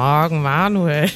Guten 0.00 0.08
Morgen, 0.08 0.42
Manuel. 0.42 1.10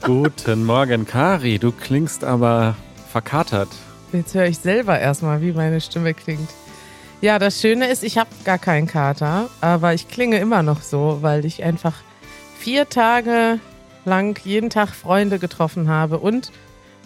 Guten 0.00 0.64
Morgen, 0.64 1.04
Kari. 1.06 1.58
Du 1.58 1.70
klingst 1.70 2.24
aber 2.24 2.76
verkatert. 3.10 3.68
Jetzt 4.10 4.34
höre 4.34 4.46
ich 4.46 4.58
selber 4.58 4.98
erstmal, 4.98 5.42
wie 5.42 5.52
meine 5.52 5.82
Stimme 5.82 6.14
klingt. 6.14 6.48
Ja, 7.20 7.38
das 7.38 7.60
Schöne 7.60 7.88
ist, 7.88 8.02
ich 8.02 8.16
habe 8.16 8.30
gar 8.44 8.56
keinen 8.56 8.86
Kater, 8.86 9.50
aber 9.60 9.92
ich 9.92 10.08
klinge 10.08 10.38
immer 10.38 10.62
noch 10.62 10.80
so, 10.80 11.18
weil 11.20 11.44
ich 11.44 11.62
einfach 11.62 11.92
vier 12.56 12.88
Tage 12.88 13.60
lang 14.06 14.40
jeden 14.46 14.70
Tag 14.70 14.88
Freunde 14.88 15.38
getroffen 15.38 15.90
habe 15.90 16.18
und 16.18 16.52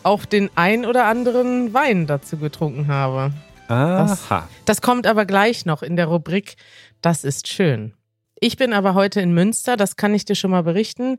auch 0.05 0.27
den 0.27 0.49
ein 0.55 0.87
oder 0.87 1.07
anderen 1.07 1.75
Wein 1.75 2.07
dazu 2.07 2.37
getrunken 2.37 2.87
habe. 2.87 3.33
Aha. 3.67 4.07
Das, 4.07 4.29
das 4.65 4.81
kommt 4.81 5.09
aber 5.09 5.27
gleich 5.27 5.67
noch 5.67 5.83
in 5.83 5.97
der 5.97 6.07
Rubrik 6.07 6.55
Das 7.01 7.25
ist 7.25 7.49
schön. 7.49 7.95
Ich 8.41 8.57
bin 8.57 8.73
aber 8.73 8.95
heute 8.95 9.21
in 9.21 9.33
Münster, 9.33 9.77
das 9.77 9.97
kann 9.97 10.15
ich 10.15 10.25
dir 10.25 10.35
schon 10.35 10.51
mal 10.51 10.63
berichten. 10.63 11.19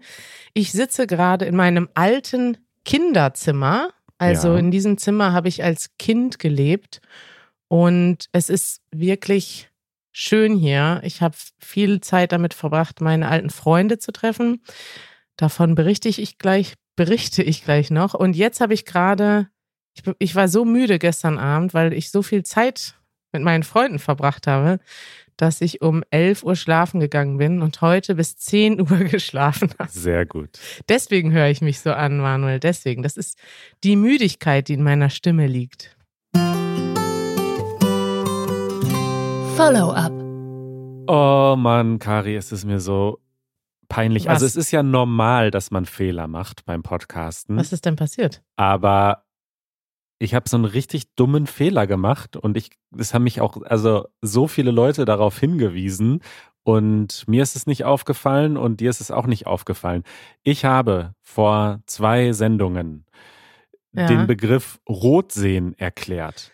Ich 0.54 0.72
sitze 0.72 1.08
gerade 1.08 1.46
in 1.46 1.56
meinem 1.56 1.90
alten 1.94 2.58
Kinderzimmer. 2.86 3.90
Also 4.18 4.50
Ja. 4.50 4.58
in 4.60 4.72
diesem 4.72 4.98
Zimmer 4.98 5.34
habe 5.34 5.48
ich 5.48 5.64
als 5.64 5.92
Kind 5.98 6.40
gelebt 6.40 7.02
und 7.68 8.30
es 8.32 8.50
ist 8.50 8.82
wirklich 8.92 9.70
schön 10.12 10.56
hier. 10.58 11.02
Ich 11.04 11.22
habe 11.22 11.36
viel 11.60 12.02
Zeit 12.02 12.32
damit 12.32 12.54
verbracht, 12.56 13.02
meine 13.02 13.28
alten 13.30 13.52
Freunde 13.52 14.00
zu 14.00 14.12
treffen. 14.12 14.64
Davon 15.36 15.76
berichte 15.76 16.10
ich 16.10 16.40
gleich, 16.40 16.74
berichte 16.96 17.44
ich 17.44 17.64
gleich 17.64 17.92
noch. 17.92 18.16
Und 18.16 18.36
jetzt 18.36 18.60
habe 18.62 18.74
ich 18.74 18.86
gerade, 18.86 19.50
ich, 19.94 20.02
ich 20.18 20.34
war 20.34 20.48
so 20.48 20.66
müde 20.66 20.98
gestern 20.98 21.38
Abend, 21.38 21.76
weil 21.76 21.94
ich 21.94 22.10
so 22.10 22.24
viel 22.24 22.42
Zeit 22.44 22.96
mit 23.32 23.44
meinen 23.44 23.62
Freunden 23.64 24.00
verbracht 24.00 24.48
habe, 24.48 24.80
dass 25.38 25.62
ich 25.62 25.82
um 25.82 26.04
11 26.12 26.44
Uhr 26.44 26.56
schlafen 26.56 27.00
gegangen 27.00 27.38
bin 27.38 27.62
und 27.62 27.82
heute 27.82 28.16
bis 28.16 28.38
10 28.38 28.82
Uhr 28.92 29.06
geschlafen 29.06 29.70
habe. 29.80 29.90
Sehr 29.90 30.26
gut. 30.26 30.60
Deswegen 30.90 31.32
höre 31.32 31.48
ich 31.50 31.62
mich 31.62 31.80
so 31.80 31.92
an, 31.92 32.18
Manuel. 32.18 32.60
Deswegen. 32.60 33.04
Das 33.04 33.18
ist 33.18 33.38
die 33.84 33.96
Müdigkeit, 33.96 34.68
die 34.68 34.74
in 34.74 34.84
meiner 34.84 35.10
Stimme 35.10 35.48
liegt. 35.48 35.96
Follow-up. 39.56 40.12
Oh 41.10 41.56
Mann, 41.58 42.00
Kari, 42.00 42.36
es 42.36 42.52
ist 42.52 42.66
mir 42.66 42.80
so 42.80 43.20
peinlich. 43.88 44.26
Was? 44.26 44.34
Also 44.34 44.46
es 44.46 44.56
ist 44.56 44.72
ja 44.72 44.84
normal, 44.84 45.52
dass 45.52 45.72
man 45.72 45.86
Fehler 45.86 46.28
macht 46.28 46.66
beim 46.66 46.84
Podcasten. 46.84 47.58
Was 47.58 47.72
ist 47.72 47.86
denn 47.86 47.96
passiert? 47.96 48.44
Aber 48.56 49.24
ich 50.20 50.34
habe 50.34 50.50
so 50.50 50.58
einen 50.58 50.66
richtig 50.66 51.16
dummen 51.16 51.48
Fehler 51.48 51.88
gemacht 51.88 52.36
und 52.38 52.58
ich, 52.58 52.72
es 52.98 53.14
haben 53.14 53.24
mich 53.24 53.42
auch, 53.42 53.62
also 53.64 54.08
so 54.22 54.48
viele 54.48 54.72
Leute 54.72 55.06
darauf 55.06 55.38
hingewiesen 55.40 56.22
und 56.64 57.28
mir 57.28 57.44
ist 57.44 57.56
es 57.56 57.68
nicht 57.68 57.86
aufgefallen 57.86 58.58
und 58.58 58.80
dir 58.82 58.90
ist 58.90 59.02
es 59.02 59.12
auch 59.12 59.28
nicht 59.28 59.48
aufgefallen. 59.48 60.04
Ich 60.44 60.66
habe 60.66 61.14
vor 61.22 61.82
zwei 61.86 62.34
Sendungen 62.34 63.06
Ja. 63.94 64.06
den 64.08 64.28
Begriff 64.28 64.80
Rotsehen 64.88 65.74
erklärt 65.78 66.52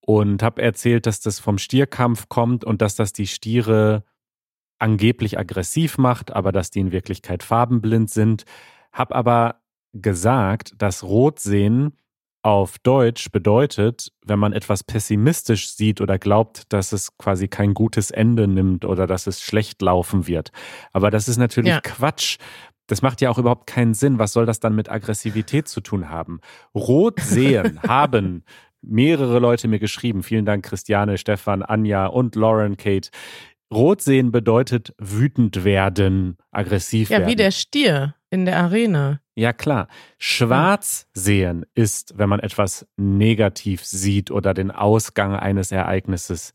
und 0.00 0.42
habe 0.42 0.62
erzählt, 0.62 1.06
dass 1.06 1.20
das 1.20 1.40
vom 1.40 1.58
Stierkampf 1.58 2.28
kommt 2.28 2.64
und 2.64 2.82
dass 2.82 2.94
das 2.96 3.12
die 3.12 3.26
Stiere 3.26 4.04
angeblich 4.78 5.38
aggressiv 5.38 5.98
macht, 5.98 6.32
aber 6.32 6.52
dass 6.52 6.70
die 6.70 6.80
in 6.80 6.92
Wirklichkeit 6.92 7.42
farbenblind 7.42 8.10
sind. 8.10 8.44
Hab 8.92 9.14
aber 9.14 9.60
gesagt, 9.92 10.74
dass 10.78 11.02
Rotsehen 11.04 11.96
auf 12.42 12.78
Deutsch 12.78 13.30
bedeutet, 13.30 14.12
wenn 14.24 14.38
man 14.38 14.52
etwas 14.52 14.82
pessimistisch 14.84 15.70
sieht 15.74 16.00
oder 16.00 16.18
glaubt, 16.18 16.64
dass 16.72 16.92
es 16.92 17.16
quasi 17.18 17.48
kein 17.48 17.74
gutes 17.74 18.10
Ende 18.10 18.48
nimmt 18.48 18.84
oder 18.84 19.06
dass 19.06 19.26
es 19.26 19.42
schlecht 19.42 19.82
laufen 19.82 20.26
wird. 20.26 20.50
Aber 20.92 21.10
das 21.10 21.28
ist 21.28 21.36
natürlich 21.36 21.70
Ja. 21.70 21.80
Quatsch. 21.80 22.38
Das 22.86 23.02
macht 23.02 23.20
ja 23.20 23.30
auch 23.30 23.38
überhaupt 23.38 23.66
keinen 23.68 23.94
Sinn. 23.94 24.18
Was 24.18 24.32
soll 24.32 24.46
das 24.46 24.58
dann 24.58 24.74
mit 24.74 24.90
Aggressivität 24.90 25.68
zu 25.68 25.80
tun 25.80 26.08
haben? 26.08 26.40
Rot 26.74 27.20
sehen 27.20 27.80
haben 27.86 28.42
mehrere 28.82 29.38
Leute 29.38 29.68
mir 29.68 29.78
geschrieben. 29.78 30.22
Vielen 30.22 30.46
Dank, 30.46 30.64
Christiane, 30.64 31.18
Stefan, 31.18 31.62
Anja 31.62 32.06
und 32.06 32.34
Lauren, 32.34 32.76
Kate. 32.78 33.10
Rot 33.72 34.00
sehen 34.02 34.32
bedeutet 34.32 34.94
wütend 34.98 35.62
werden, 35.62 36.36
aggressiv 36.50 37.10
Ja, 37.10 37.18
werden. 37.18 37.30
wie 37.30 37.36
der 37.36 37.50
Stier 37.52 38.14
in 38.30 38.44
der 38.46 38.56
Arena. 38.58 39.20
Ja, 39.40 39.54
klar. 39.54 39.88
Schwarz 40.18 41.06
sehen 41.14 41.64
ist, 41.72 42.18
wenn 42.18 42.28
man 42.28 42.40
etwas 42.40 42.86
negativ 42.98 43.82
sieht 43.82 44.30
oder 44.30 44.52
den 44.52 44.70
Ausgang 44.70 45.34
eines 45.34 45.72
Ereignisses 45.72 46.52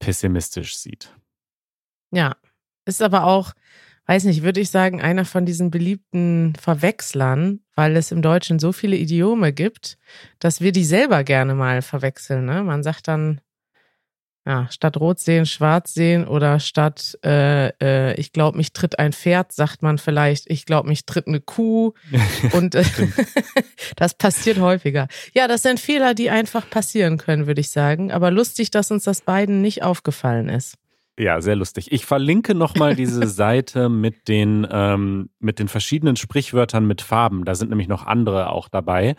pessimistisch 0.00 0.76
sieht. 0.76 1.14
Ja, 2.10 2.34
ist 2.86 3.02
aber 3.02 3.22
auch, 3.22 3.52
weiß 4.06 4.24
nicht, 4.24 4.42
würde 4.42 4.58
ich 4.58 4.70
sagen, 4.70 5.00
einer 5.00 5.24
von 5.24 5.46
diesen 5.46 5.70
beliebten 5.70 6.54
Verwechslern, 6.60 7.60
weil 7.76 7.96
es 7.96 8.10
im 8.10 8.20
Deutschen 8.20 8.58
so 8.58 8.72
viele 8.72 8.96
Idiome 8.96 9.52
gibt, 9.52 9.96
dass 10.40 10.60
wir 10.60 10.72
die 10.72 10.84
selber 10.84 11.22
gerne 11.22 11.54
mal 11.54 11.82
verwechseln. 11.82 12.46
Ne? 12.46 12.64
Man 12.64 12.82
sagt 12.82 13.06
dann, 13.06 13.42
ja, 14.46 14.68
statt 14.70 14.98
rot 14.98 15.18
sehen, 15.18 15.46
schwarz 15.46 15.94
sehen 15.94 16.26
oder 16.26 16.60
statt, 16.60 17.18
äh, 17.24 17.68
äh, 17.80 18.14
ich 18.20 18.32
glaube, 18.32 18.58
mich 18.58 18.74
tritt 18.74 18.98
ein 18.98 19.14
Pferd, 19.14 19.52
sagt 19.52 19.82
man 19.82 19.96
vielleicht, 19.96 20.50
ich 20.50 20.66
glaube, 20.66 20.88
mich 20.88 21.06
tritt 21.06 21.26
eine 21.26 21.40
Kuh. 21.40 21.92
Und 22.52 22.74
äh, 22.74 22.84
das 23.96 24.14
passiert 24.14 24.58
häufiger. 24.58 25.08
Ja, 25.32 25.48
das 25.48 25.62
sind 25.62 25.80
Fehler, 25.80 26.12
die 26.14 26.28
einfach 26.28 26.68
passieren 26.68 27.16
können, 27.16 27.46
würde 27.46 27.62
ich 27.62 27.70
sagen. 27.70 28.12
Aber 28.12 28.30
lustig, 28.30 28.70
dass 28.70 28.90
uns 28.90 29.04
das 29.04 29.22
beiden 29.22 29.62
nicht 29.62 29.82
aufgefallen 29.82 30.50
ist. 30.50 30.76
Ja, 31.18 31.40
sehr 31.40 31.56
lustig. 31.56 31.92
Ich 31.92 32.04
verlinke 32.04 32.54
nochmal 32.54 32.96
diese 32.96 33.26
Seite 33.28 33.88
mit 33.88 34.28
den, 34.28 34.66
ähm, 34.70 35.30
mit 35.38 35.58
den 35.58 35.68
verschiedenen 35.68 36.16
Sprichwörtern 36.16 36.86
mit 36.86 37.00
Farben. 37.00 37.44
Da 37.44 37.54
sind 37.54 37.70
nämlich 37.70 37.88
noch 37.88 38.04
andere 38.04 38.50
auch 38.50 38.68
dabei. 38.68 39.14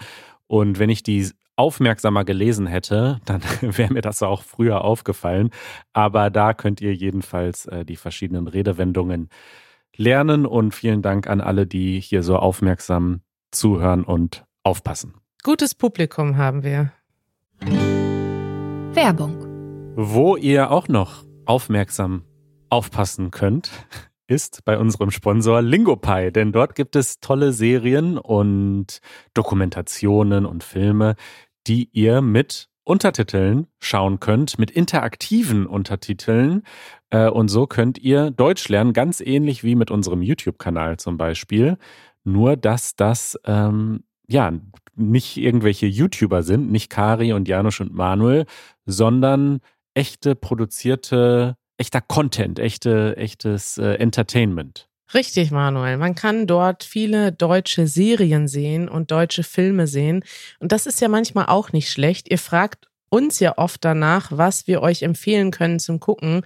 Und 0.46 0.78
wenn 0.78 0.90
ich 0.90 1.02
die 1.02 1.32
aufmerksamer 1.56 2.26
gelesen 2.26 2.68
hätte, 2.68 3.20
dann 3.26 3.42
wäre 3.62 3.94
mir 3.94 4.02
das 4.02 4.22
auch 4.22 4.44
früher 4.44 4.84
aufgefallen. 4.84 5.50
Aber 5.94 6.30
da 6.30 6.54
könnt 6.54 6.82
ihr 6.82 6.94
jedenfalls 6.94 7.66
äh, 7.68 7.86
die 7.86 7.96
verschiedenen 7.96 8.48
Redewendungen 8.48 9.30
lernen. 9.96 10.46
Und 10.46 10.74
vielen 10.74 11.02
Dank 11.02 11.28
an 11.28 11.42
alle, 11.42 11.66
die 11.66 12.00
hier 12.00 12.24
so 12.24 12.38
aufmerksam 12.38 13.22
zuhören 13.52 14.04
und 14.04 14.46
aufpassen. 14.64 15.16
Gutes 15.44 15.76
Publikum 15.76 16.38
haben 16.38 16.64
wir. 16.64 16.92
Werbung. 18.94 19.46
Wo 19.96 20.36
ihr 20.36 20.72
auch 20.72 20.88
noch 20.88 21.24
aufmerksam 21.46 22.24
aufpassen 22.70 23.32
könnt, 23.32 23.72
ist 24.28 24.66
bei 24.66 24.78
unserem 24.78 25.12
Sponsor 25.12 25.62
Lingopie, 25.62 26.32
denn 26.32 26.52
dort 26.52 26.76
gibt 26.76 26.96
es 26.96 27.20
tolle 27.20 27.54
Serien 27.54 28.18
und 28.18 29.00
Dokumentationen 29.34 30.46
und 30.46 30.64
Filme, 30.64 31.16
die 31.68 31.90
ihr 31.92 32.22
mit 32.22 32.70
Untertiteln 32.84 33.68
schauen 33.80 34.20
könnt, 34.20 34.60
mit 34.60 34.70
interaktiven 34.72 35.66
Untertiteln. 35.66 36.62
Äh, 37.10 37.30
Und 37.30 37.50
so 37.50 37.66
könnt 37.66 37.98
ihr 37.98 38.30
Deutsch 38.32 38.70
lernen, 38.70 38.94
ganz 38.94 39.22
ähnlich 39.22 39.64
wie 39.64 39.76
mit 39.76 39.90
unserem 39.90 40.22
YouTube-Kanal 40.22 40.98
zum 40.98 41.18
Beispiel. 41.18 41.78
Nur, 42.24 42.58
dass 42.58 42.96
das 42.96 43.40
ähm, 43.46 44.04
ja 44.28 44.54
nicht 44.96 45.38
irgendwelche 45.38 45.88
YouTuber 45.88 46.44
sind, 46.44 46.72
nicht 46.72 46.90
Kari 46.90 47.34
und 47.34 47.48
Janusz 47.48 47.80
und 47.80 47.94
Manuel, 47.94 48.46
sondern 48.86 49.60
echte 49.96 50.36
produzierte, 50.36 51.58
echter 51.78 52.02
Content, 52.02 52.60
echte, 52.60 53.16
echtes 53.18 53.78
äh, 53.78 53.96
Entertainment. 53.96 54.88
Richtig, 55.14 55.52
Manuel. 55.52 55.98
Man 55.98 56.16
kann 56.16 56.48
dort 56.48 56.84
viele 56.84 57.32
deutsche 57.32 57.88
Serien 57.88 58.48
sehen 58.48 58.90
und 58.90 59.12
deutsche 59.12 59.44
Filme 59.44 59.88
sehen. 59.88 60.24
Und 60.60 60.72
das 60.72 60.88
ist 60.88 61.00
ja 61.00 61.08
manchmal 61.08 61.46
auch 61.46 61.72
nicht 61.72 61.92
schlecht. 61.92 62.30
Ihr 62.30 62.40
fragt 62.40 62.88
uns 63.10 63.40
ja 63.40 63.58
oft 63.58 63.86
danach, 63.86 64.32
was 64.32 64.68
wir 64.68 64.82
euch 64.82 65.04
empfehlen 65.04 65.52
können 65.52 65.80
zum 65.80 66.00
Gucken. 66.00 66.42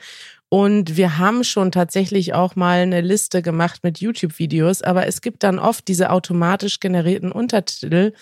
Und 0.50 0.98
wir 0.98 1.18
haben 1.18 1.44
schon 1.44 1.72
tatsächlich 1.72 2.34
auch 2.34 2.56
mal 2.56 2.80
eine 2.80 3.02
Liste 3.02 3.42
gemacht 3.42 3.84
mit 3.84 4.00
YouTube-Videos, 4.00 4.82
aber 4.82 5.08
es 5.08 5.22
gibt 5.22 5.44
dann 5.44 5.60
oft 5.60 5.88
diese 5.88 6.10
automatisch 6.10 6.80
generierten 6.80 7.32
Untertitel, 7.32 8.14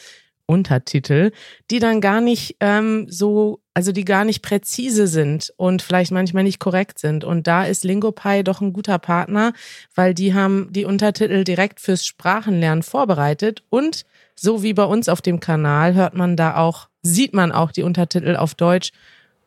Untertitel, 0.48 1.32
die 1.70 1.80
dann 1.80 2.02
gar 2.02 2.22
nicht 2.22 2.56
ähm, 2.62 3.06
so, 3.10 3.60
also 3.74 3.92
die 3.92 4.06
gar 4.06 4.26
nicht 4.26 4.42
präzise 4.42 5.06
sind 5.06 5.54
und 5.58 5.84
vielleicht 5.84 6.12
manchmal 6.12 6.44
nicht 6.44 6.60
korrekt 6.60 6.98
sind. 6.98 7.24
Und 7.24 7.46
da 7.46 7.66
ist 7.66 7.84
Lingopie 7.84 8.44
doch 8.44 8.62
ein 8.62 8.74
guter 8.74 8.98
Partner, 8.98 9.54
weil 9.94 10.16
die 10.16 10.34
haben 10.34 10.70
die 10.72 10.86
Untertitel 10.86 11.44
direkt 11.44 11.80
fürs 11.80 12.04
Sprachenlernen 12.06 12.82
vorbereitet 12.82 13.64
und 13.70 14.06
so 14.36 14.64
wie 14.64 14.74
bei 14.74 14.86
uns 14.86 15.10
auf 15.10 15.22
dem 15.22 15.40
Kanal 15.40 15.94
hört 15.94 16.16
man 16.16 16.36
da 16.36 16.58
auch, 16.58 16.88
sieht 17.02 17.34
man 17.34 17.52
auch 17.52 17.72
die 17.72 17.84
Untertitel 17.84 18.36
auf 18.36 18.56
Deutsch 18.56 18.92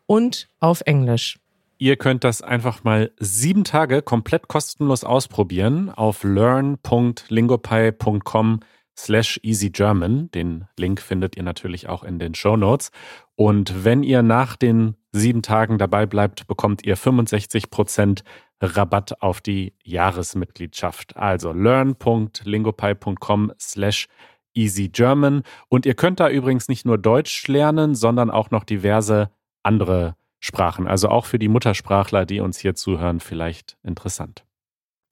und 0.06 0.48
auf 0.58 0.82
Englisch. 0.84 1.38
Ihr 1.78 1.96
könnt 1.96 2.24
das 2.24 2.42
einfach 2.42 2.84
mal 2.84 3.10
sieben 3.18 3.64
Tage 3.64 4.02
komplett 4.02 4.48
kostenlos 4.48 5.02
ausprobieren 5.02 5.88
auf 5.88 6.24
learn.lingopie.com 6.24 8.60
slash 8.96 9.40
easygerman. 9.42 10.30
Den 10.32 10.66
Link 10.76 11.00
findet 11.00 11.36
ihr 11.36 11.42
natürlich 11.42 11.88
auch 11.88 12.04
in 12.04 12.18
den 12.18 12.34
Show 12.34 12.56
Notes. 12.56 12.90
Und 13.36 13.84
wenn 13.84 14.02
ihr 14.02 14.22
nach 14.22 14.56
den 14.56 14.96
sieben 15.12 15.42
Tagen 15.42 15.78
dabei 15.78 16.06
bleibt, 16.06 16.46
bekommt 16.46 16.84
ihr 16.84 16.96
65% 16.96 18.22
Rabatt 18.60 19.22
auf 19.22 19.40
die 19.40 19.74
Jahresmitgliedschaft. 19.82 21.16
Also 21.16 21.52
learn.lingopie.com 21.52 23.52
slash 23.58 24.08
easygerman. 24.54 25.42
Und 25.68 25.86
ihr 25.86 25.94
könnt 25.94 26.20
da 26.20 26.28
übrigens 26.28 26.68
nicht 26.68 26.84
nur 26.84 26.98
Deutsch 26.98 27.48
lernen, 27.48 27.94
sondern 27.94 28.30
auch 28.30 28.50
noch 28.50 28.64
diverse 28.64 29.30
andere 29.62 30.16
Sprachen. 30.40 30.86
Also 30.86 31.08
auch 31.08 31.24
für 31.26 31.38
die 31.38 31.48
Muttersprachler, 31.48 32.26
die 32.26 32.40
uns 32.40 32.58
hier 32.58 32.74
zuhören, 32.74 33.20
vielleicht 33.20 33.76
interessant. 33.82 34.44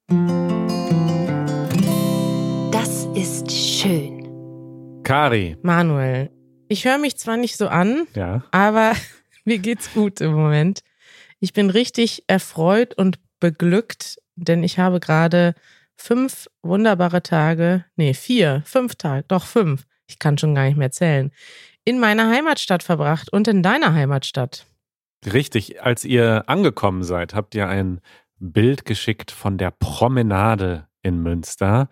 Das 0.08 1.17
ist 3.18 3.50
schön. 3.50 5.02
Kari. 5.02 5.56
Manuel, 5.62 6.30
ich 6.68 6.84
höre 6.84 6.98
mich 6.98 7.16
zwar 7.18 7.36
nicht 7.36 7.56
so 7.56 7.66
an, 7.68 8.06
Ja. 8.14 8.44
aber 8.52 8.92
mir 9.44 9.58
geht's 9.58 9.92
gut 9.92 10.20
im 10.20 10.32
Moment. 10.34 10.82
Ich 11.40 11.52
bin 11.52 11.70
richtig 11.70 12.22
erfreut 12.28 12.94
und 12.94 13.18
beglückt, 13.40 14.18
denn 14.36 14.62
ich 14.62 14.78
habe 14.78 15.00
gerade 15.00 15.54
fünf 15.96 16.48
wunderbare 16.62 17.22
Tage, 17.22 17.84
nee, 17.96 18.14
vier, 18.14 18.62
fünf 18.64 18.94
Tage, 18.94 19.24
doch 19.26 19.46
fünf, 19.46 19.84
ich 20.06 20.18
kann 20.20 20.38
schon 20.38 20.54
gar 20.54 20.64
nicht 20.66 20.76
mehr 20.76 20.90
zählen, 20.92 21.32
in 21.84 21.98
meiner 21.98 22.28
Heimatstadt 22.30 22.82
verbracht 22.84 23.32
und 23.32 23.48
in 23.48 23.62
deiner 23.64 23.94
Heimatstadt. 23.94 24.64
Richtig, 25.26 25.82
als 25.82 26.04
ihr 26.04 26.44
angekommen 26.46 27.02
seid, 27.02 27.34
habt 27.34 27.54
ihr 27.56 27.66
ein 27.68 28.00
Bild 28.38 28.84
geschickt 28.84 29.32
von 29.32 29.58
der 29.58 29.72
Promenade 29.72 30.86
in 31.02 31.20
Münster. 31.20 31.88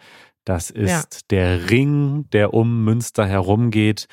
Das 0.47 0.71
ist 0.71 0.91
Ja. 0.91 1.03
der 1.31 1.71
Ring, 1.71 2.31
der 2.31 2.55
um 2.55 2.85
Münster 2.85 3.27
herumgeht, 3.27 4.07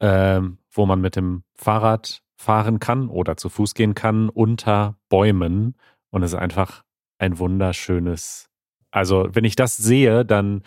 ähm, 0.00 0.56
wo 0.72 0.86
man 0.86 1.00
mit 1.02 1.16
dem 1.16 1.42
Fahrrad 1.54 2.22
fahren 2.36 2.78
kann 2.80 3.08
oder 3.08 3.36
zu 3.36 3.50
Fuß 3.50 3.74
gehen 3.74 3.94
kann 3.94 4.30
unter 4.30 4.96
Bäumen. 5.10 5.74
Und 6.10 6.22
es 6.22 6.32
ist 6.32 6.38
einfach 6.38 6.84
ein 7.18 7.38
wunderschönes. 7.38 8.46
Also, 8.92 9.28
wenn 9.32 9.44
ich 9.44 9.56
das 9.56 9.76
sehe, 9.76 10.24
dann 10.24 10.62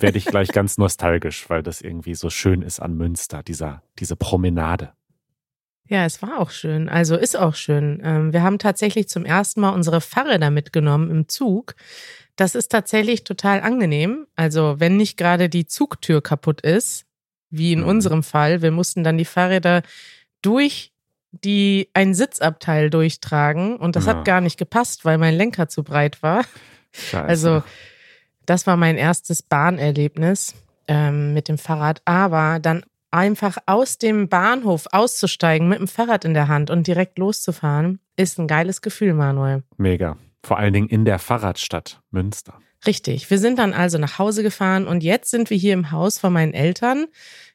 werde 0.00 0.18
ich 0.18 0.26
gleich 0.26 0.48
ganz 0.52 0.76
nostalgisch, 0.76 1.48
weil 1.48 1.62
das 1.62 1.80
irgendwie 1.80 2.14
so 2.14 2.28
schön 2.28 2.60
ist 2.62 2.80
an 2.80 2.96
Münster, 2.96 3.42
dieser, 3.42 3.82
diese 3.98 4.16
Promenade. 4.16 4.92
Ja, 5.88 6.04
es 6.04 6.20
war 6.22 6.38
auch 6.38 6.50
schön. 6.50 6.88
Also 6.88 7.16
ist 7.16 7.36
auch 7.36 7.54
schön. 7.54 8.00
Ähm, 8.04 8.32
wir 8.32 8.42
haben 8.42 8.58
tatsächlich 8.58 9.08
zum 9.08 9.24
ersten 9.24 9.60
Mal 9.60 9.70
unsere 9.70 10.00
Fahrräder 10.00 10.50
mitgenommen 10.50 11.10
im 11.10 11.28
Zug. 11.28 11.74
Das 12.36 12.54
ist 12.54 12.68
tatsächlich 12.68 13.24
total 13.24 13.60
angenehm. 13.62 14.26
Also 14.36 14.76
wenn 14.78 14.96
nicht 14.96 15.16
gerade 15.16 15.48
die 15.48 15.66
Zugtür 15.66 16.22
kaputt 16.22 16.60
ist, 16.60 17.04
wie 17.50 17.72
in 17.72 17.80
Mhm. 17.80 17.86
unserem 17.86 18.22
Fall, 18.22 18.60
wir 18.62 18.70
mussten 18.70 19.02
dann 19.02 19.16
die 19.18 19.24
Fahrräder 19.24 19.82
durch 20.42 20.92
die 21.32 21.88
ein 21.94 22.14
Sitzabteil 22.14 22.90
durchtragen 22.90 23.76
und 23.76 23.96
das 23.96 24.06
Ja. 24.06 24.12
hat 24.16 24.24
gar 24.24 24.40
nicht 24.40 24.58
gepasst, 24.58 25.04
weil 25.04 25.18
mein 25.18 25.34
Lenker 25.34 25.68
zu 25.68 25.82
breit 25.82 26.22
war. 26.22 26.44
Scheiße. 26.92 27.24
Also 27.24 27.62
das 28.46 28.66
war 28.66 28.76
mein 28.76 28.96
erstes 28.96 29.42
Bahnerlebnis 29.42 30.54
ähm, 30.86 31.34
mit 31.34 31.48
dem 31.48 31.58
Fahrrad. 31.58 32.00
Aber 32.06 32.58
dann 32.60 32.84
einfach 33.10 33.58
aus 33.66 33.98
dem 33.98 34.28
Bahnhof 34.28 34.86
auszusteigen 34.92 35.68
mit 35.68 35.78
dem 35.78 35.88
Fahrrad 35.88 36.24
in 36.24 36.34
der 36.34 36.48
Hand 36.48 36.70
und 36.70 36.86
direkt 36.86 37.18
loszufahren, 37.18 38.00
ist 38.16 38.38
ein 38.38 38.46
geiles 38.46 38.82
Gefühl, 38.82 39.14
Manuel. 39.14 39.62
Mega. 39.76 40.16
Vor 40.42 40.58
allen 40.58 40.72
Dingen 40.72 40.88
in 40.88 41.04
der 41.04 41.18
Fahrradstadt 41.18 42.00
Münster. 42.10 42.54
Richtig. 42.86 43.28
Wir 43.28 43.38
sind 43.38 43.58
dann 43.58 43.72
also 43.72 43.98
nach 43.98 44.18
Hause 44.18 44.42
gefahren 44.42 44.86
und 44.86 45.02
jetzt 45.02 45.30
sind 45.30 45.50
wir 45.50 45.56
hier 45.56 45.72
im 45.74 45.90
Haus 45.90 46.18
von 46.18 46.32
meinen 46.32 46.54
Eltern. 46.54 47.06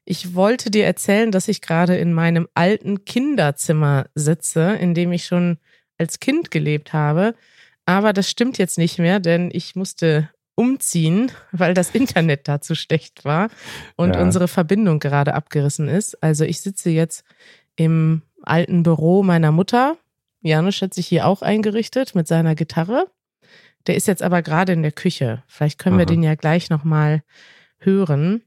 Ich 0.05 0.35
wollte 0.35 0.69
dir 0.69 0.85
erzählen, 0.85 1.31
dass 1.31 1.47
ich 1.47 1.61
gerade 1.61 1.95
in 1.95 2.13
meinem 2.13 2.47
alten 2.53 3.05
Kinderzimmer 3.05 4.07
sitze, 4.15 4.73
in 4.73 4.93
dem 4.93 5.13
ich 5.13 5.25
schon 5.25 5.59
als 5.97 6.19
Kind 6.19 6.51
gelebt 6.51 6.91
habe. 6.91 7.35
Aber 7.85 8.11
das 8.11 8.29
stimmt 8.29 8.57
jetzt 8.57 8.77
nicht 8.77 8.99
mehr, 8.99 9.19
denn 9.19 9.49
ich 9.51 9.75
musste 9.75 10.29
umziehen, 10.55 11.31
weil 11.51 11.73
das 11.73 11.91
Internet 11.91 12.47
da 12.47 12.61
zu 12.61 12.75
schlecht 12.75 13.25
war 13.25 13.49
und 13.95 14.15
Ja. 14.15 14.21
unsere 14.21 14.47
Verbindung 14.47 14.99
gerade 14.99 15.33
abgerissen 15.33 15.87
ist. 15.87 16.21
Also 16.23 16.43
ich 16.45 16.61
sitze 16.61 16.89
jetzt 16.89 17.23
im 17.75 18.21
alten 18.43 18.83
Büro 18.83 19.23
meiner 19.23 19.51
Mutter. 19.51 19.97
Janusz 20.41 20.81
hat 20.81 20.93
sich 20.93 21.07
hier 21.07 21.25
auch 21.25 21.41
eingerichtet 21.41 22.15
mit 22.15 22.27
seiner 22.27 22.55
Gitarre. 22.55 23.07
Der 23.87 23.95
ist 23.95 24.07
jetzt 24.07 24.21
aber 24.23 24.41
gerade 24.41 24.73
in 24.73 24.81
der 24.81 24.91
Küche. 24.91 25.43
Vielleicht 25.47 25.79
können 25.79 25.97
wir 25.97 26.05
Aha. 26.05 26.11
den 26.13 26.23
ja 26.23 26.35
gleich 26.35 26.69
nochmal 26.69 27.23
hören. 27.79 28.43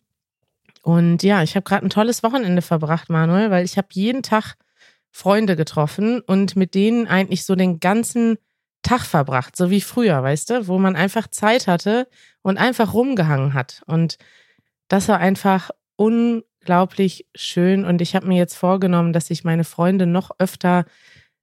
Und 0.82 1.22
ja, 1.22 1.42
ich 1.42 1.56
habe 1.56 1.64
gerade 1.64 1.84
ein 1.84 1.90
tolles 1.90 2.22
Wochenende 2.22 2.62
verbracht, 2.62 3.10
Manuel, 3.10 3.50
weil 3.50 3.64
ich 3.64 3.76
habe 3.76 3.88
jeden 3.92 4.22
Tag 4.22 4.54
Freunde 5.10 5.56
getroffen 5.56 6.20
und 6.20 6.56
mit 6.56 6.74
denen 6.74 7.06
eigentlich 7.06 7.44
so 7.44 7.54
den 7.56 7.80
ganzen 7.80 8.38
Tag 8.86 9.02
verbracht, 9.02 9.56
so 9.56 9.70
wie 9.70 9.80
früher, 9.80 10.22
weißt 10.22 10.50
du, 10.50 10.68
wo 10.68 10.78
man 10.78 10.96
einfach 10.96 11.28
Zeit 11.28 11.66
hatte 11.66 12.08
und 12.42 12.58
einfach 12.58 12.94
rumgehangen 12.94 13.54
hat. 13.54 13.82
Und 13.86 14.16
das 14.88 15.08
war 15.08 15.18
einfach 15.18 15.70
unglaublich 15.96 17.26
schön. 17.34 17.84
Und 17.84 18.00
ich 18.00 18.14
habe 18.14 18.26
mir 18.26 18.36
jetzt 18.38 18.56
vorgenommen, 18.56 19.12
dass 19.12 19.30
ich 19.30 19.44
meine 19.44 19.64
Freunde 19.64 20.06
noch 20.06 20.30
öfter 20.38 20.84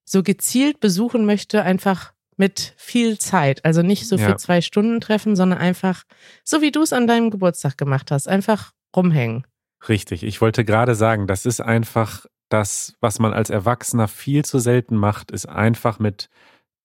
so 0.05 0.23
gezielt 0.23 0.79
besuchen 0.79 1.25
möchte, 1.25 1.63
einfach 1.63 2.13
mit 2.35 2.73
viel 2.77 3.17
Zeit. 3.19 3.63
Also 3.63 3.81
nicht 3.81 4.07
so 4.07 4.15
Ja. 4.15 4.29
für 4.29 4.35
zwei 4.37 4.61
Stunden 4.61 4.99
treffen, 5.01 5.35
sondern 5.35 5.59
einfach, 5.59 6.03
so 6.43 6.61
wie 6.61 6.71
du 6.71 6.81
es 6.81 6.93
an 6.93 7.07
deinem 7.07 7.29
Geburtstag 7.29 7.77
gemacht 7.77 8.11
hast, 8.11 8.27
einfach 8.27 8.71
rumhängen. 8.95 9.45
Richtig. 9.87 10.23
Ich 10.23 10.41
wollte 10.41 10.65
gerade 10.65 10.95
sagen, 10.95 11.27
das 11.27 11.45
ist 11.45 11.61
einfach 11.61 12.25
das, 12.49 12.93
was 13.01 13.19
man 13.19 13.33
als 13.33 13.49
Erwachsener 13.49 14.07
viel 14.07 14.45
zu 14.45 14.59
selten 14.59 14.95
macht, 14.95 15.31
ist 15.31 15.47
einfach 15.47 15.99
mit 15.99 16.29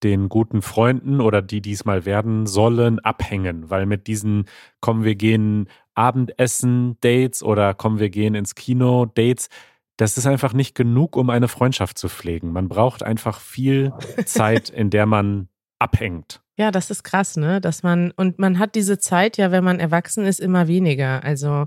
den 0.02 0.28
guten 0.28 0.62
Freunden 0.62 1.20
oder 1.20 1.42
die 1.42 1.60
diesmal 1.60 2.06
werden 2.06 2.46
sollen, 2.46 2.98
abhängen. 3.00 3.70
Weil 3.70 3.86
mit 3.86 4.06
diesen, 4.06 4.44
kommen 4.80 5.04
wir 5.04 5.14
gehen 5.14 5.68
Abendessen, 5.94 6.96
Dates 7.00 7.42
oder 7.42 7.74
kommen 7.74 7.98
wir 7.98 8.10
gehen 8.10 8.34
ins 8.34 8.54
Kino, 8.54 9.06
Dates, 9.06 9.48
das 9.96 10.16
ist 10.16 10.26
einfach 10.26 10.52
nicht 10.52 10.76
genug, 10.76 11.16
um 11.16 11.28
eine 11.28 11.48
Freundschaft 11.48 11.98
zu 11.98 12.08
pflegen. 12.08 12.52
Man 12.52 12.68
braucht 12.68 13.02
einfach 13.02 13.40
viel 13.40 13.92
Zeit, 14.24 14.70
in 14.70 14.90
der 14.90 15.06
man 15.06 15.48
abhängt. 15.80 16.40
Ja, 16.56 16.70
das 16.70 16.90
ist 16.90 17.02
krass, 17.02 17.36
ne? 17.36 17.60
Dass 17.60 17.82
man, 17.82 18.12
und 18.12 18.38
man 18.38 18.58
hat 18.58 18.74
diese 18.74 18.98
Zeit 18.98 19.36
ja, 19.36 19.50
wenn 19.50 19.64
man 19.64 19.80
erwachsen 19.80 20.24
ist, 20.24 20.40
immer 20.40 20.68
weniger. 20.68 21.22
Also 21.24 21.66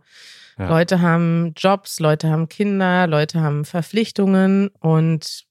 Ja. 0.58 0.70
Leute 0.70 1.02
haben 1.02 1.54
Jobs, 1.56 2.00
Leute 2.00 2.30
haben 2.30 2.48
Kinder, 2.50 3.08
Leute 3.08 3.42
haben 3.42 3.64
Verpflichtungen 3.66 4.70
und 4.80 5.46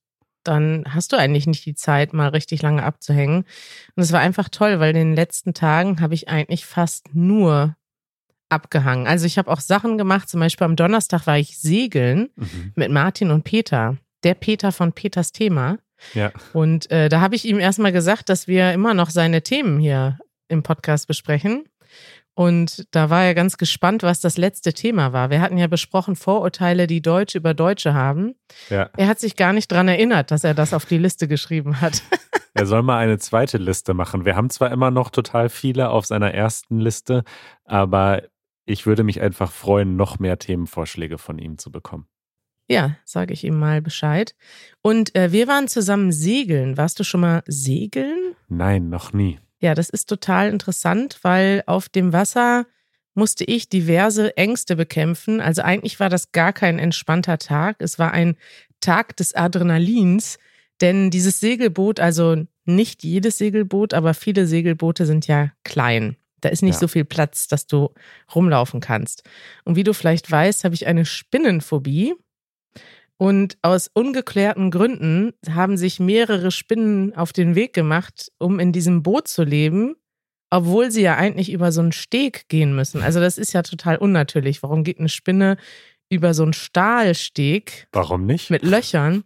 dann 0.45 0.85
hast 0.89 1.13
du 1.13 1.17
eigentlich 1.17 1.47
nicht 1.47 1.65
die 1.67 1.75
Zeit, 1.75 2.13
mal 2.13 2.29
richtig 2.29 2.63
lange 2.63 2.83
abzuhängen. 2.83 3.45
Und 3.97 4.03
es 4.03 4.13
war 4.13 4.21
einfach 4.21 4.49
toll, 4.49 4.81
weil 4.81 4.91
in 4.91 5.09
den 5.09 5.17
letzten 5.17 5.55
Tagen 5.55 6.01
habe 6.01 6.15
ich 6.15 6.29
eigentlich 6.29 6.65
fast 6.67 7.15
nur 7.15 7.77
abgehangen. 8.49 9.07
Also 9.07 9.27
ich 9.27 9.39
habe 9.39 9.51
auch 9.51 9.61
Sachen 9.61 9.97
gemacht, 9.99 10.29
zum 10.29 10.41
Beispiel 10.41 10.65
am 10.65 10.77
Donnerstag 10.77 11.27
war 11.27 11.39
ich 11.39 11.59
segeln 11.59 12.31
Mhm. 12.37 12.73
mit 12.75 12.91
Martin 12.91 13.31
und 13.31 13.45
Peter. 13.45 13.97
Der 14.25 14.35
Peter 14.35 14.73
von 14.73 14.93
Peters 14.93 15.33
Thema. 15.33 15.79
Ja. 16.15 16.33
Und 16.53 16.91
äh, 16.91 17.09
da 17.09 17.21
habe 17.21 17.37
ich 17.37 17.45
ihm 17.45 17.59
erstmal 17.59 17.93
gesagt, 17.93 18.29
dass 18.29 18.49
wir 18.49 18.73
immer 18.73 18.95
noch 18.95 19.11
seine 19.11 19.43
Themen 19.43 19.79
hier 19.79 20.19
im 20.49 20.63
Podcast 20.63 21.07
besprechen. 21.07 21.65
Und 22.41 22.87
da 22.93 23.11
war 23.11 23.25
er 23.25 23.35
ganz 23.35 23.59
gespannt, 23.59 24.03
was 24.03 24.21
das 24.21 24.39
letzte 24.39 24.73
Thema 24.73 25.13
war. 25.13 25.29
Wir 25.29 25.43
hatten 25.43 25.59
ja 25.59 25.67
besprochen 25.67 26.17
Vorurteile, 26.17 26.87
die 26.87 27.03
Deutsche 27.03 27.37
über 27.37 27.53
Deutsche 27.53 27.93
haben. 27.93 28.35
ja. 28.71 28.89
Er 28.97 29.09
hat 29.09 29.21
sich 29.21 29.37
gar 29.37 29.53
nicht 29.53 29.71
dran 29.71 29.89
erinnert, 29.89 30.31
dass 30.31 30.43
er 30.43 30.55
das 30.55 30.73
auf 30.73 30.87
die 30.87 30.97
Liste 30.97 31.29
geschrieben 31.29 31.83
hat. 31.83 32.03
Er 32.55 32.67
soll 32.67 32.83
mal 32.83 32.99
eine 32.99 33.19
zweite 33.19 33.59
Liste 33.59 33.95
machen. 33.95 34.25
Wir 34.25 34.37
haben 34.37 34.51
zwar 34.51 34.73
immer 34.73 34.91
noch 34.91 35.11
total 35.11 35.49
viele 35.49 35.91
auf 35.91 36.05
seiner 36.05 36.35
ersten 36.35 36.81
Liste, 36.81 37.23
aber 37.65 38.25
ich 38.65 38.87
würde 38.87 39.05
mich 39.05 39.21
einfach 39.21 39.53
freuen, 39.53 39.95
noch 39.95 40.19
mehr 40.19 40.39
Themenvorschläge 40.39 41.17
von 41.17 41.39
ihm 41.39 41.59
zu 41.59 41.71
bekommen. 41.71 42.07
Ja, 42.69 42.97
sage 43.05 43.35
ich 43.35 43.45
ihm 43.45 43.57
mal 43.59 43.81
Bescheid. 43.81 44.35
Und 44.83 45.15
äh, 45.15 45.31
wir 45.31 45.47
waren 45.47 45.69
zusammen 45.69 46.11
segeln. 46.11 46.77
Warst 46.77 46.99
du 46.99 47.05
schon 47.05 47.21
mal 47.21 47.43
segeln? 47.47 48.35
Nein, 48.49 48.89
noch 48.89 49.13
nie. 49.13 49.39
Ja, 49.61 49.75
das 49.75 49.91
ist 49.91 50.09
total 50.09 50.49
interessant, 50.51 51.19
weil 51.23 51.63
auf 51.67 51.89
dem 51.89 52.13
Wasser 52.13 52.67
musste 53.15 53.45
ich 53.45 53.69
diverse 53.69 54.37
Ängste 54.37 54.77
bekämpfen. 54.77 55.41
Also 55.41 55.63
eigentlich 55.63 56.01
war 56.01 56.09
das 56.09 56.33
gar 56.33 56.53
kein 56.53 56.79
entspannter 56.79 57.39
Tag. 57.39 57.77
Es 57.81 57.99
war 57.99 58.13
ein 58.13 58.37
Tag 58.81 59.17
des 59.17 59.35
Adrenalins, 59.35 60.39
denn 60.81 61.11
dieses 61.11 61.41
Segelboot, 61.41 62.01
also 62.01 62.45
nicht 62.65 63.03
jedes 63.05 63.37
Segelboot, 63.37 63.93
aber 63.93 64.15
viele 64.15 64.47
Segelboote 64.47 65.05
sind 65.05 65.27
ja 65.27 65.53
klein. 65.65 66.17
Da 66.41 66.49
ist 66.49 66.63
nicht 66.63 66.77
Ja. 66.77 66.81
so 66.81 66.89
viel 66.89 67.05
Platz, 67.05 67.49
dass 67.49 67.67
du 67.67 67.91
rumlaufen 68.35 68.81
kannst. 68.81 69.25
Und 69.65 69.77
wie 69.77 69.85
du 69.85 69.93
vielleicht 69.93 70.31
weißt, 70.31 70.65
habe 70.65 70.75
ich 70.75 70.87
eine 70.87 71.05
Spinnenphobie. 71.05 72.15
Und 73.21 73.59
aus 73.61 73.91
ungeklärten 73.93 74.71
Gründen 74.71 75.35
haben 75.47 75.77
sich 75.77 76.01
mehrere 76.01 76.51
Spinnen 76.51 77.15
auf 77.15 77.35
den 77.35 77.55
Weg 77.55 77.75
gemacht, 77.75 78.33
um 78.39 78.59
in 78.59 78.73
diesem 78.73 79.03
Boot 79.03 79.29
zu 79.29 79.45
leben, 79.45 79.95
obwohl 80.49 80.91
sie 80.91 81.03
ja 81.03 81.17
eigentlich 81.17 81.53
über 81.53 81.71
so 81.71 81.83
einen 81.83 81.93
Steg 81.93 82.49
gehen 82.49 82.75
müssen. 82.75 83.03
Also 83.03 83.21
das 83.21 83.37
ist 83.37 83.53
ja 83.53 83.61
total 83.61 83.99
unnatürlich. 83.99 84.63
Warum 84.63 84.85
geht 84.85 84.99
eine 84.99 85.11
Spinne 85.11 85.59
über 86.09 86.33
so 86.33 86.45
einen 86.45 86.55
Stahlsteg 86.55 87.89
Warum 87.93 88.25
nicht? 88.25 88.49
mit 88.49 88.63
Löchern, 88.63 89.25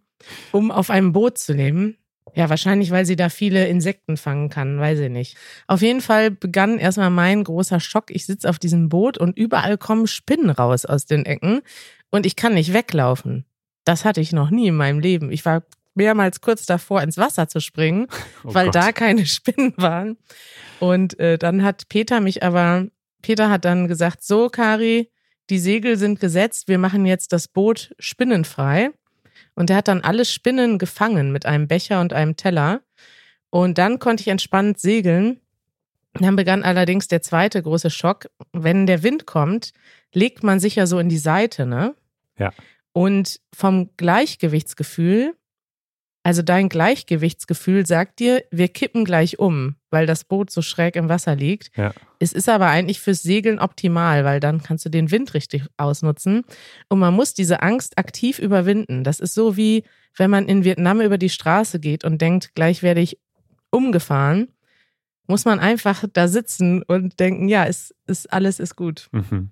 um 0.50 0.72
auf 0.72 0.90
einem 0.90 1.12
Boot 1.12 1.38
zu 1.38 1.52
leben? 1.52 1.96
Ja, 2.34 2.50
wahrscheinlich, 2.50 2.90
weil 2.90 3.06
sie 3.06 3.14
da 3.14 3.28
viele 3.28 3.68
Insekten 3.68 4.16
fangen 4.16 4.48
kann, 4.48 4.80
weiß 4.80 4.98
ich 4.98 5.10
nicht. 5.10 5.36
Auf 5.68 5.82
jeden 5.82 6.00
Fall 6.00 6.32
begann 6.32 6.80
erstmal 6.80 7.10
mein 7.10 7.44
großer 7.44 7.78
Schock. 7.78 8.10
Ich 8.10 8.26
sitze 8.26 8.50
auf 8.50 8.58
diesem 8.58 8.88
Boot 8.88 9.18
und 9.18 9.38
überall 9.38 9.78
kommen 9.78 10.08
Spinnen 10.08 10.50
raus 10.50 10.84
aus 10.84 11.06
den 11.06 11.26
Ecken 11.26 11.60
und 12.10 12.26
ich 12.26 12.34
kann 12.34 12.54
nicht 12.54 12.72
weglaufen. 12.72 13.44
Das 13.84 14.04
hatte 14.04 14.20
ich 14.20 14.32
noch 14.32 14.50
nie 14.50 14.68
in 14.68 14.76
meinem 14.76 14.98
Leben. 15.00 15.30
Ich 15.30 15.44
war 15.44 15.62
mehrmals 15.94 16.40
kurz 16.40 16.66
davor, 16.66 17.02
ins 17.02 17.18
Wasser 17.18 17.48
zu 17.48 17.60
springen, 17.60 18.06
Oh 18.44 18.54
weil 18.54 18.66
Gott. 18.66 18.74
da 18.74 18.92
keine 18.92 19.26
Spinnen 19.26 19.74
waren. 19.76 20.16
Und 20.80 21.18
äh, 21.20 21.38
dann 21.38 21.62
hat 21.62 21.88
Peter 21.88 22.20
mich 22.20 22.42
aber, 22.42 22.86
Peter 23.22 23.50
hat 23.50 23.64
dann 23.64 23.88
gesagt, 23.88 24.22
so 24.22 24.48
Kari, 24.48 25.10
die 25.50 25.58
Segel 25.58 25.96
sind 25.96 26.20
gesetzt, 26.20 26.68
wir 26.68 26.78
machen 26.78 27.04
jetzt 27.06 27.32
das 27.32 27.48
Boot 27.48 27.94
spinnenfrei. 27.98 28.90
Und 29.54 29.70
er 29.70 29.76
hat 29.76 29.88
dann 29.88 30.00
alle 30.00 30.24
Spinnen 30.24 30.78
gefangen 30.78 31.30
mit 31.30 31.46
einem 31.46 31.68
Becher 31.68 32.00
und 32.00 32.12
einem 32.12 32.36
Teller. 32.36 32.80
Und 33.50 33.78
dann 33.78 34.00
konnte 34.00 34.22
ich 34.22 34.28
entspannt 34.28 34.80
segeln. 34.80 35.38
Dann 36.14 36.34
begann 36.34 36.64
allerdings 36.64 37.06
der 37.08 37.22
zweite 37.22 37.62
große 37.62 37.90
Schock. 37.90 38.28
Wenn 38.52 38.86
der 38.86 39.02
Wind 39.04 39.26
kommt, 39.26 39.72
legt 40.12 40.42
man 40.42 40.58
sich 40.58 40.76
ja 40.76 40.86
so 40.86 40.98
in 40.98 41.08
die 41.08 41.18
Seite, 41.18 41.66
ne? 41.66 41.94
Ja. 42.36 42.52
Und 42.94 43.40
vom 43.52 43.90
Gleichgewichtsgefühl, 43.96 45.34
also 46.22 46.40
dein 46.40 46.70
Gleichgewichtsgefühl 46.70 47.84
sagt 47.84 48.18
dir, 48.18 48.44
wir 48.50 48.68
kippen 48.68 49.04
gleich 49.04 49.38
um, 49.38 49.74
weil 49.90 50.06
das 50.06 50.24
Boot 50.24 50.50
so 50.50 50.62
schräg 50.62 50.96
im 50.96 51.10
Wasser 51.10 51.36
liegt. 51.36 51.76
Ja. 51.76 51.92
Es 52.18 52.32
ist 52.32 52.48
aber 52.48 52.68
eigentlich 52.68 53.00
fürs 53.00 53.22
Segeln 53.22 53.58
optimal, 53.58 54.24
weil 54.24 54.40
dann 54.40 54.62
kannst 54.62 54.86
du 54.86 54.88
den 54.88 55.10
Wind 55.10 55.34
richtig 55.34 55.64
ausnutzen. 55.76 56.44
Und 56.88 57.00
man 57.00 57.12
muss 57.12 57.34
diese 57.34 57.60
Angst 57.62 57.98
aktiv 57.98 58.38
überwinden. 58.38 59.04
Das 59.04 59.20
ist 59.20 59.34
so 59.34 59.58
wie, 59.58 59.84
wenn 60.16 60.30
man 60.30 60.48
in 60.48 60.64
Vietnam 60.64 61.02
über 61.02 61.18
die 61.18 61.28
Straße 61.28 61.78
geht 61.78 62.04
und 62.04 62.22
denkt, 62.22 62.54
gleich 62.54 62.82
werde 62.82 63.02
ich 63.02 63.18
umgefahren, 63.70 64.48
muss 65.26 65.44
man 65.44 65.58
einfach 65.58 66.04
da 66.12 66.28
sitzen 66.28 66.82
und 66.82 67.18
denken, 67.18 67.48
ja, 67.48 67.64
es 67.64 67.94
ist, 68.06 68.32
alles 68.32 68.60
ist 68.60 68.76
gut. 68.76 69.08
Mhm. 69.12 69.50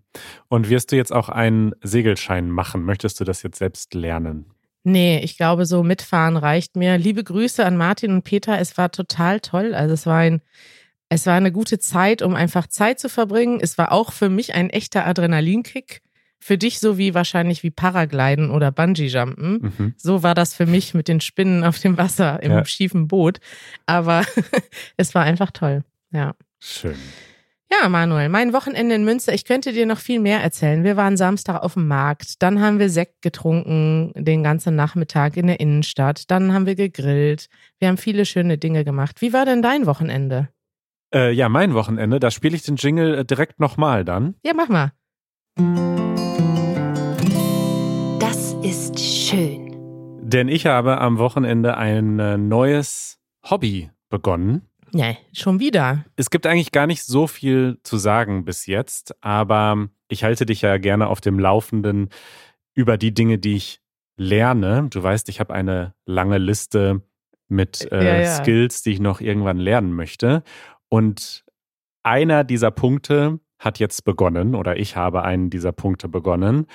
Und 0.49 0.69
wirst 0.69 0.93
du 0.93 0.97
jetzt 0.97 1.12
auch 1.12 1.29
einen 1.29 1.73
Segelschein 1.83 2.50
machen? 2.50 2.85
Möchtest 2.85 3.21
du 3.21 3.25
das 3.25 3.43
jetzt 3.43 3.59
selbst 3.59 3.95
lernen? 3.95 4.47
Nee, 4.85 5.21
ich 5.21 5.37
glaube, 5.37 5.64
so 5.64 5.83
mitfahren 5.83 6.37
reicht 6.37 6.76
mir. 6.76 6.99
Liebe 6.99 7.23
Grüße 7.23 7.64
an 7.64 7.76
Martin 7.76 8.12
und 8.12 8.23
Peter. 8.23 8.59
Es 8.59 8.76
war 8.76 8.91
total 8.91 9.41
toll. 9.41 9.75
Also 9.75 9.95
es 9.95 10.07
war 10.07 10.19
ein, 10.19 10.43
es 11.09 11.26
war 11.26 11.35
eine 11.35 11.52
gute 11.52 11.79
Zeit, 11.79 12.21
um 12.21 12.35
einfach 12.35 12.67
Zeit 12.67 12.99
zu 12.99 13.09
verbringen. 13.09 13.61
Es 13.62 13.79
war 13.79 13.93
auch 13.93 14.12
für 14.12 14.29
mich 14.29 14.55
ein 14.55 14.71
echter 14.71 15.07
Adrenalinkick. 15.07 16.02
Für 16.44 16.58
dich 16.58 16.80
so 16.80 16.99
wie 16.99 17.14
wahrscheinlich 17.14 17.62
wie 17.62 17.70
Paragliden 17.70 18.50
oder 18.50 18.72
Bungee-Jumpen. 18.72 19.72
Mhm. 19.78 19.94
So 19.96 20.25
war 20.25 20.34
das 20.34 20.56
für 20.56 20.66
mich 20.66 20.92
mit 20.92 21.06
den 21.06 21.20
Spinnen 21.20 21.62
auf 21.62 21.78
dem 21.78 21.96
Wasser 21.96 22.42
im 22.42 22.50
Ja. 22.50 22.64
schiefen 22.64 23.06
Boot. 23.06 23.38
Aber 23.87 24.25
es 24.96 25.14
war 25.14 25.22
einfach 25.22 25.52
toll. 25.52 25.84
Ja. 26.11 26.34
Schön. 26.58 26.96
Ja, 27.70 27.88
Manuel, 27.88 28.28
mein 28.28 28.52
Wochenende 28.52 28.96
in 28.96 29.04
Münster, 29.04 29.32
ich 29.32 29.44
könnte 29.44 29.72
dir 29.72 29.87
noch 29.87 29.99
viel 30.00 30.18
mehr 30.18 30.42
erzählen. 30.42 30.82
Wir 30.82 30.96
waren 30.96 31.16
Samstag 31.16 31.62
auf 31.62 31.75
dem 31.75 31.87
Markt, 31.87 32.42
dann 32.42 32.61
haben 32.61 32.80
wir 32.80 32.90
Sekt 32.90 33.22
getrunken 33.22 34.12
den 34.16 34.42
ganzen 34.42 34.75
Nachmittag 34.75 35.37
in 35.37 35.46
der 35.46 35.61
Innenstadt, 35.61 36.28
dann 36.30 36.52
haben 36.52 36.66
wir 36.66 36.75
gegrillt. 36.75 37.46
Wir 37.78 37.87
haben 37.87 37.99
viele 37.99 38.26
schöne 38.26 38.58
Dinge 38.58 38.84
gemacht. 38.84 39.20
Wie 39.22 39.32
war 39.32 39.44
denn 39.46 39.62
dein 39.62 39.87
Wochenende? 39.87 40.49
Äh, 41.14 41.30
ja, 41.32 41.49
mein 41.49 41.72
Wochenende, 41.72 42.18
da 42.18 42.30
spiele 42.32 42.56
ich 42.56 42.62
den 42.62 42.76
Jingle 42.76 43.14
äh, 43.20 43.25
direkt 43.25 43.61
nochmal 43.61 44.04
dann. 44.04 44.34
Ja, 44.44 44.52
mach 44.56 44.68
mal. 44.68 44.92
Das 48.18 48.54
ist 48.62 48.99
schön. 48.99 49.71
Denn 50.23 50.49
ich 50.49 50.64
habe 50.66 50.99
am 50.99 51.18
Wochenende 51.18 51.76
ein 51.76 52.18
äh, 52.18 52.38
neues 52.38 53.21
Hobby 53.44 53.90
begonnen. 54.09 54.62
Ja, 54.94 55.14
schon 55.35 55.61
wieder. 55.61 56.06
Es 56.16 56.30
gibt 56.30 56.47
eigentlich 56.47 56.73
gar 56.73 56.87
nicht 56.87 57.04
so 57.04 57.26
viel 57.26 57.78
zu 57.82 57.99
sagen 57.99 58.47
bis 58.47 58.64
jetzt, 58.66 59.14
aber 59.23 59.88
ich 60.09 60.25
halte 60.25 60.47
dich 60.47 60.62
ja 60.62 60.78
gerne 60.78 61.09
auf 61.09 61.21
dem 61.21 61.38
Laufenden 61.38 62.09
über 62.75 62.97
die 62.97 63.12
Dinge, 63.12 63.38
die 63.38 63.56
ich 63.56 63.82
lerne. 64.16 64.88
Du 64.90 65.02
weißt, 65.02 65.28
ich 65.28 65.38
habe 65.40 65.52
eine 65.52 65.94
lange 66.06 66.38
Liste 66.38 67.02
mit 67.49 67.92
äh, 67.92 68.04
Ja, 68.04 68.21
ja. 68.23 68.35
Skills, 68.37 68.82
die 68.82 68.92
ich 68.92 69.00
noch 69.00 69.21
irgendwann 69.21 69.59
lernen 69.59 69.92
möchte. 69.92 70.44
Und 70.88 71.44
einer 72.02 72.42
dieser 72.42 72.71
Punkte 72.71 73.38
hat 73.62 73.78
jetzt 73.78 74.04
begonnen 74.04 74.54
oder 74.54 74.76
ich 74.76 74.97
habe 74.97 75.23
einen 75.23 75.49
dieser 75.50 75.73
Punkte 75.73 76.09
begonnen. 76.09 76.66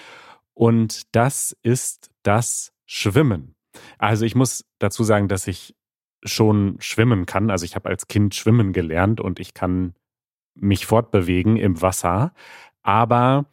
Und 0.54 1.04
das 1.16 1.56
ist 1.62 2.10
das 2.24 2.72
Schwimmen. 2.86 3.56
Also 4.00 4.26
ich 4.26 4.34
muss 4.36 4.66
dazu 4.80 5.04
sagen, 5.04 5.28
dass 5.28 5.46
ich 5.48 5.76
schon 6.24 6.78
schwimmen 6.80 7.26
kann. 7.26 7.52
Also 7.52 7.66
ich 7.66 7.76
habe 7.76 7.90
als 7.90 8.08
Kind 8.08 8.34
schwimmen 8.34 8.74
gelernt 8.74 9.20
und 9.22 9.40
ich 9.40 9.54
kann 9.54 9.94
mich 10.56 10.86
fortbewegen 10.88 11.58
im 11.58 11.82
Wasser, 11.82 12.34
aber 12.82 13.46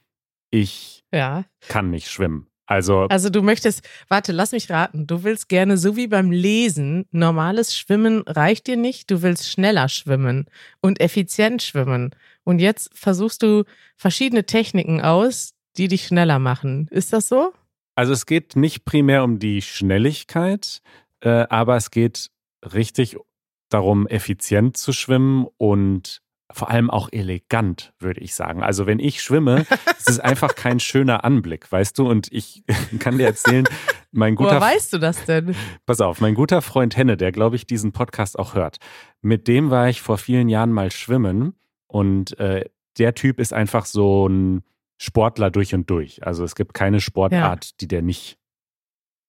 ich 0.51 1.05
Ja. 1.13 1.45
kann 1.69 1.91
nicht 1.91 2.09
schwimmen. 2.09 2.47
Also 2.67 3.03
Also 3.11 3.29
du 3.29 3.43
möchtest, 3.43 3.87
warte, 4.09 4.33
lass 4.33 4.53
mich 4.53 4.71
raten. 4.71 5.07
Du 5.07 5.23
willst 5.23 5.51
gerne, 5.51 5.77
so 5.77 5.97
wie 5.97 6.07
beim 6.07 6.31
Lesen, 6.31 7.05
normales 7.11 7.77
Schwimmen 7.77 8.23
reicht 8.27 8.67
dir 8.67 8.79
nicht. 8.79 9.11
Du 9.11 9.21
willst 9.21 9.51
schneller 9.51 9.91
schwimmen 9.91 10.47
und 10.81 10.99
effizient 11.01 11.63
schwimmen. 11.63 12.15
Und 12.45 12.59
jetzt 12.61 12.91
versuchst 12.95 13.43
du 13.43 13.65
verschiedene 13.97 14.45
Techniken 14.45 15.01
aus, 15.01 15.55
die 15.77 15.89
dich 15.89 16.07
schneller 16.07 16.39
machen. 16.39 16.89
Ist 16.91 17.13
das 17.13 17.29
so? 17.29 17.53
Also 17.97 18.13
es 18.13 18.27
geht 18.27 18.57
nicht 18.57 18.85
primär 18.85 19.25
um 19.25 19.39
die 19.39 19.63
Schnelligkeit, 19.63 20.81
äh, 21.21 21.47
aber 21.49 21.77
es 21.77 21.91
geht 21.91 22.31
richtig 22.63 23.17
darum, 23.69 24.07
effizient 24.07 24.77
zu 24.77 24.93
schwimmen 24.93 25.47
und 25.57 26.21
vor 26.53 26.71
allem 26.71 26.91
auch 26.91 27.09
elegant, 27.11 27.93
würde 27.99 28.21
ich 28.21 28.35
sagen. 28.35 28.63
Also 28.63 28.87
wenn 28.87 28.99
ich 29.01 29.23
schwimme, 29.23 29.67
es 29.99 30.07
ist 30.07 30.21
einfach 30.21 30.55
kein 30.55 30.79
schöner 30.79 31.25
Anblick, 31.25 31.71
weißt 31.71 31.99
du? 31.99 32.09
Und 32.09 32.29
ich 32.31 32.63
kann 32.99 33.19
dir 33.19 33.27
erzählen, 33.27 33.67
mein 34.13 34.37
guter 34.37 34.51
Woher 34.51 34.61
weißt 34.61 34.93
du 34.93 34.99
das 34.99 35.25
denn? 35.25 35.57
Pass 35.87 36.01
auf, 36.01 36.21
mein 36.21 36.35
guter 36.35 36.63
Freund 36.63 36.97
Henne, 36.97 37.17
der 37.17 37.33
glaube 37.33 37.57
ich 37.57 37.67
diesen 37.67 37.93
Podcast 37.93 38.39
auch 38.39 38.55
hört, 38.55 38.79
mit 39.23 39.49
dem 39.49 39.71
war 39.71 39.89
ich 39.89 40.03
vor 40.03 40.19
vielen 40.19 40.49
Jahren 40.49 40.71
mal 40.71 40.93
schwimmen 40.93 41.55
und 41.95 42.37
äh, 42.41 42.65
der 42.99 43.15
Typ 43.15 43.39
ist 43.39 43.53
einfach 43.53 43.87
so 43.87 44.27
ein 44.29 44.65
Sportler 44.99 45.53
durch 45.53 45.77
und 45.77 45.89
durch. 45.89 46.27
Also 46.27 46.43
es 46.43 46.57
gibt 46.57 46.75
keine 46.75 47.01
Sportart, 47.01 47.81
die 47.81 47.87
der 47.87 48.03
nicht 48.03 48.37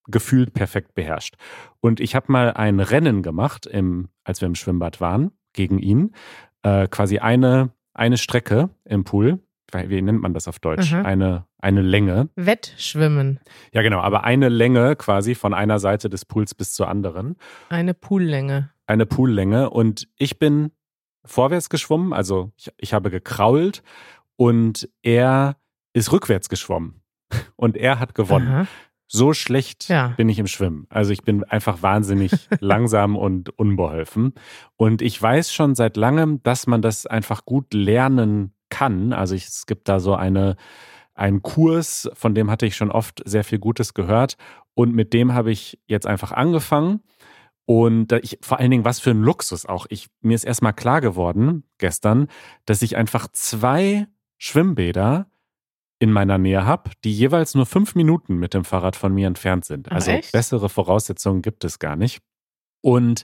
gefühlt 0.08 0.56
perfekt 0.56 0.96
beherrscht. 0.96 1.36
Und 1.80 2.00
ich 2.00 2.16
habe 2.16 2.32
mal 2.32 2.54
ein 2.54 2.80
Rennen 2.80 3.22
gemacht, 3.22 3.68
im, 3.68 4.10
als 4.24 4.42
wir 4.42 4.48
im 4.48 4.56
Schwimmbad 4.56 5.00
waren, 5.00 5.30
gegen 5.54 5.78
ihn. 5.78 6.16
Äh, 6.64 6.88
quasi 6.88 7.20
eine, 7.20 7.70
eine 7.94 8.18
Strecke 8.18 8.72
im 8.84 9.04
Pool. 9.04 9.44
Wie 9.72 10.02
nennt 10.02 10.24
man 10.24 10.34
das 10.34 10.48
auf 10.48 10.58
Deutsch? 10.58 10.92
Aha. 10.92 11.04
Eine, 11.04 11.46
eine 11.60 11.84
Länge. 11.84 12.30
Wettschwimmen. 12.36 13.42
Ja, 13.74 13.84
genau, 13.84 14.00
aber 14.00 14.24
eine 14.24 14.50
Länge 14.50 14.96
quasi 14.96 15.36
von 15.36 15.54
einer 15.54 15.78
Seite 15.78 16.10
des 16.10 16.26
Pools 16.26 16.56
bis 16.56 16.74
zur 16.74 16.88
anderen. 16.88 17.36
Eine 17.70 17.94
Poollänge. 17.94 18.72
Eine 18.88 19.06
Poollänge. 19.06 19.70
Und 19.70 20.08
ich 20.18 20.40
bin 20.40 20.72
vorwärts 21.26 21.70
geschwommen, 21.70 22.14
also 22.14 22.52
ich, 22.58 22.72
ich 22.78 22.94
habe 22.94 23.10
gekrault 23.12 23.84
und 24.36 24.90
er 25.02 25.58
ist 25.94 26.12
rückwärts 26.12 26.50
geschwommen. 26.50 27.02
Und 27.56 27.76
er 27.76 28.00
hat 28.00 28.14
gewonnen. 28.16 28.48
Aha. 28.48 28.68
So 29.08 29.34
schlecht 29.34 29.88
Ja. 29.88 30.10
bin 30.18 30.30
ich 30.30 30.40
im 30.40 30.48
Schwimmen. 30.48 30.88
Also 30.90 31.12
ich 31.12 31.24
bin 31.24 31.44
einfach 31.44 31.82
wahnsinnig 31.82 32.32
langsam 32.60 33.16
und 33.16 33.50
unbeholfen. 33.58 34.34
Und 34.78 35.02
ich 35.02 35.20
weiß 35.22 35.54
schon 35.54 35.74
seit 35.76 35.96
langem, 35.98 36.42
dass 36.44 36.68
man 36.68 36.82
das 36.82 37.06
einfach 37.06 37.46
gut 37.46 37.74
lernen 37.74 38.54
kann. 38.70 39.14
Also 39.14 39.36
ich, 39.36 39.46
es 39.48 39.66
gibt 39.68 39.88
da 39.90 40.00
so 40.00 40.16
eine, 40.16 40.56
einen 41.14 41.42
Kurs, 41.44 42.10
von 42.14 42.36
dem 42.36 42.50
hatte 42.52 42.66
ich 42.66 42.76
schon 42.76 42.92
oft 42.92 43.22
sehr 43.26 43.44
viel 43.44 43.60
Gutes 43.60 43.94
gehört. 43.94 44.38
Und 44.74 44.94
mit 44.94 45.14
dem 45.14 45.34
habe 45.34 45.52
ich 45.52 45.80
jetzt 45.88 46.08
einfach 46.08 46.32
angefangen. 46.32 47.02
Und 47.66 48.12
ich, 48.12 48.38
vor 48.42 48.60
allen 48.60 48.72
Dingen, 48.72 48.86
was 48.86 49.00
für 49.00 49.12
ein 49.12 49.22
Luxus 49.22 49.66
auch. 49.66 49.88
Ich, 49.90 50.08
mir 50.22 50.36
ist 50.36 50.44
erstmal 50.44 50.74
klar 50.74 51.02
geworden, 51.02 51.64
gestern, 51.80 52.28
dass 52.66 52.82
ich 52.82 52.96
einfach 52.96 53.28
zwei 53.32 54.08
Schwimmbäder 54.38 55.28
in 55.98 56.12
meiner 56.12 56.38
Nähe 56.38 56.66
habe, 56.66 56.92
die 57.04 57.14
jeweils 57.14 57.56
nur 57.56 57.66
fünf 57.66 57.96
Minuten 57.96 58.36
mit 58.36 58.54
dem 58.54 58.66
Fahrrad 58.66 58.96
von 58.96 59.14
mir 59.14 59.28
entfernt 59.28 59.66
sind. 59.66 59.92
Also 59.92 60.12
echt? 60.12 60.32
bessere 60.32 60.70
Voraussetzungen 60.70 61.42
gibt 61.42 61.64
es 61.64 61.80
gar 61.80 61.96
nicht. 61.96 62.22
Und 62.82 63.24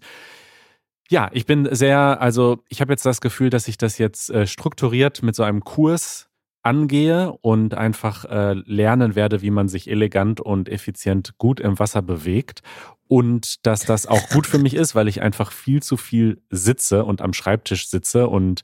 ja, 1.09 1.29
ich 1.33 1.45
bin 1.45 1.67
sehr, 1.75 2.21
also 2.21 2.63
ich 2.69 2.81
habe 2.81 2.93
jetzt 2.93 3.05
das 3.05 3.21
Gefühl, 3.21 3.49
dass 3.49 3.67
ich 3.67 3.77
das 3.77 3.97
jetzt 3.97 4.29
äh, 4.29 4.47
strukturiert 4.47 5.21
mit 5.21 5.35
so 5.35 5.43
einem 5.43 5.63
Kurs 5.63 6.30
angehe 6.63 7.31
und 7.41 7.73
einfach 7.73 8.25
äh, 8.25 8.53
lernen 8.65 9.15
werde, 9.15 9.41
wie 9.41 9.51
man 9.51 9.67
sich 9.67 9.89
elegant 9.89 10.39
und 10.39 10.69
effizient 10.69 11.37
gut 11.37 11.59
im 11.59 11.79
Wasser 11.79 12.01
bewegt 12.01 12.61
und 13.07 13.65
dass 13.65 13.81
das 13.81 14.07
auch 14.07 14.29
gut 14.29 14.47
für 14.47 14.57
mich 14.57 14.73
ist, 14.73 14.95
weil 14.95 15.09
ich 15.09 15.21
einfach 15.21 15.51
viel 15.51 15.83
zu 15.83 15.97
viel 15.97 16.41
sitze 16.49 17.03
und 17.03 17.21
am 17.21 17.33
Schreibtisch 17.33 17.89
sitze 17.89 18.29
und 18.29 18.61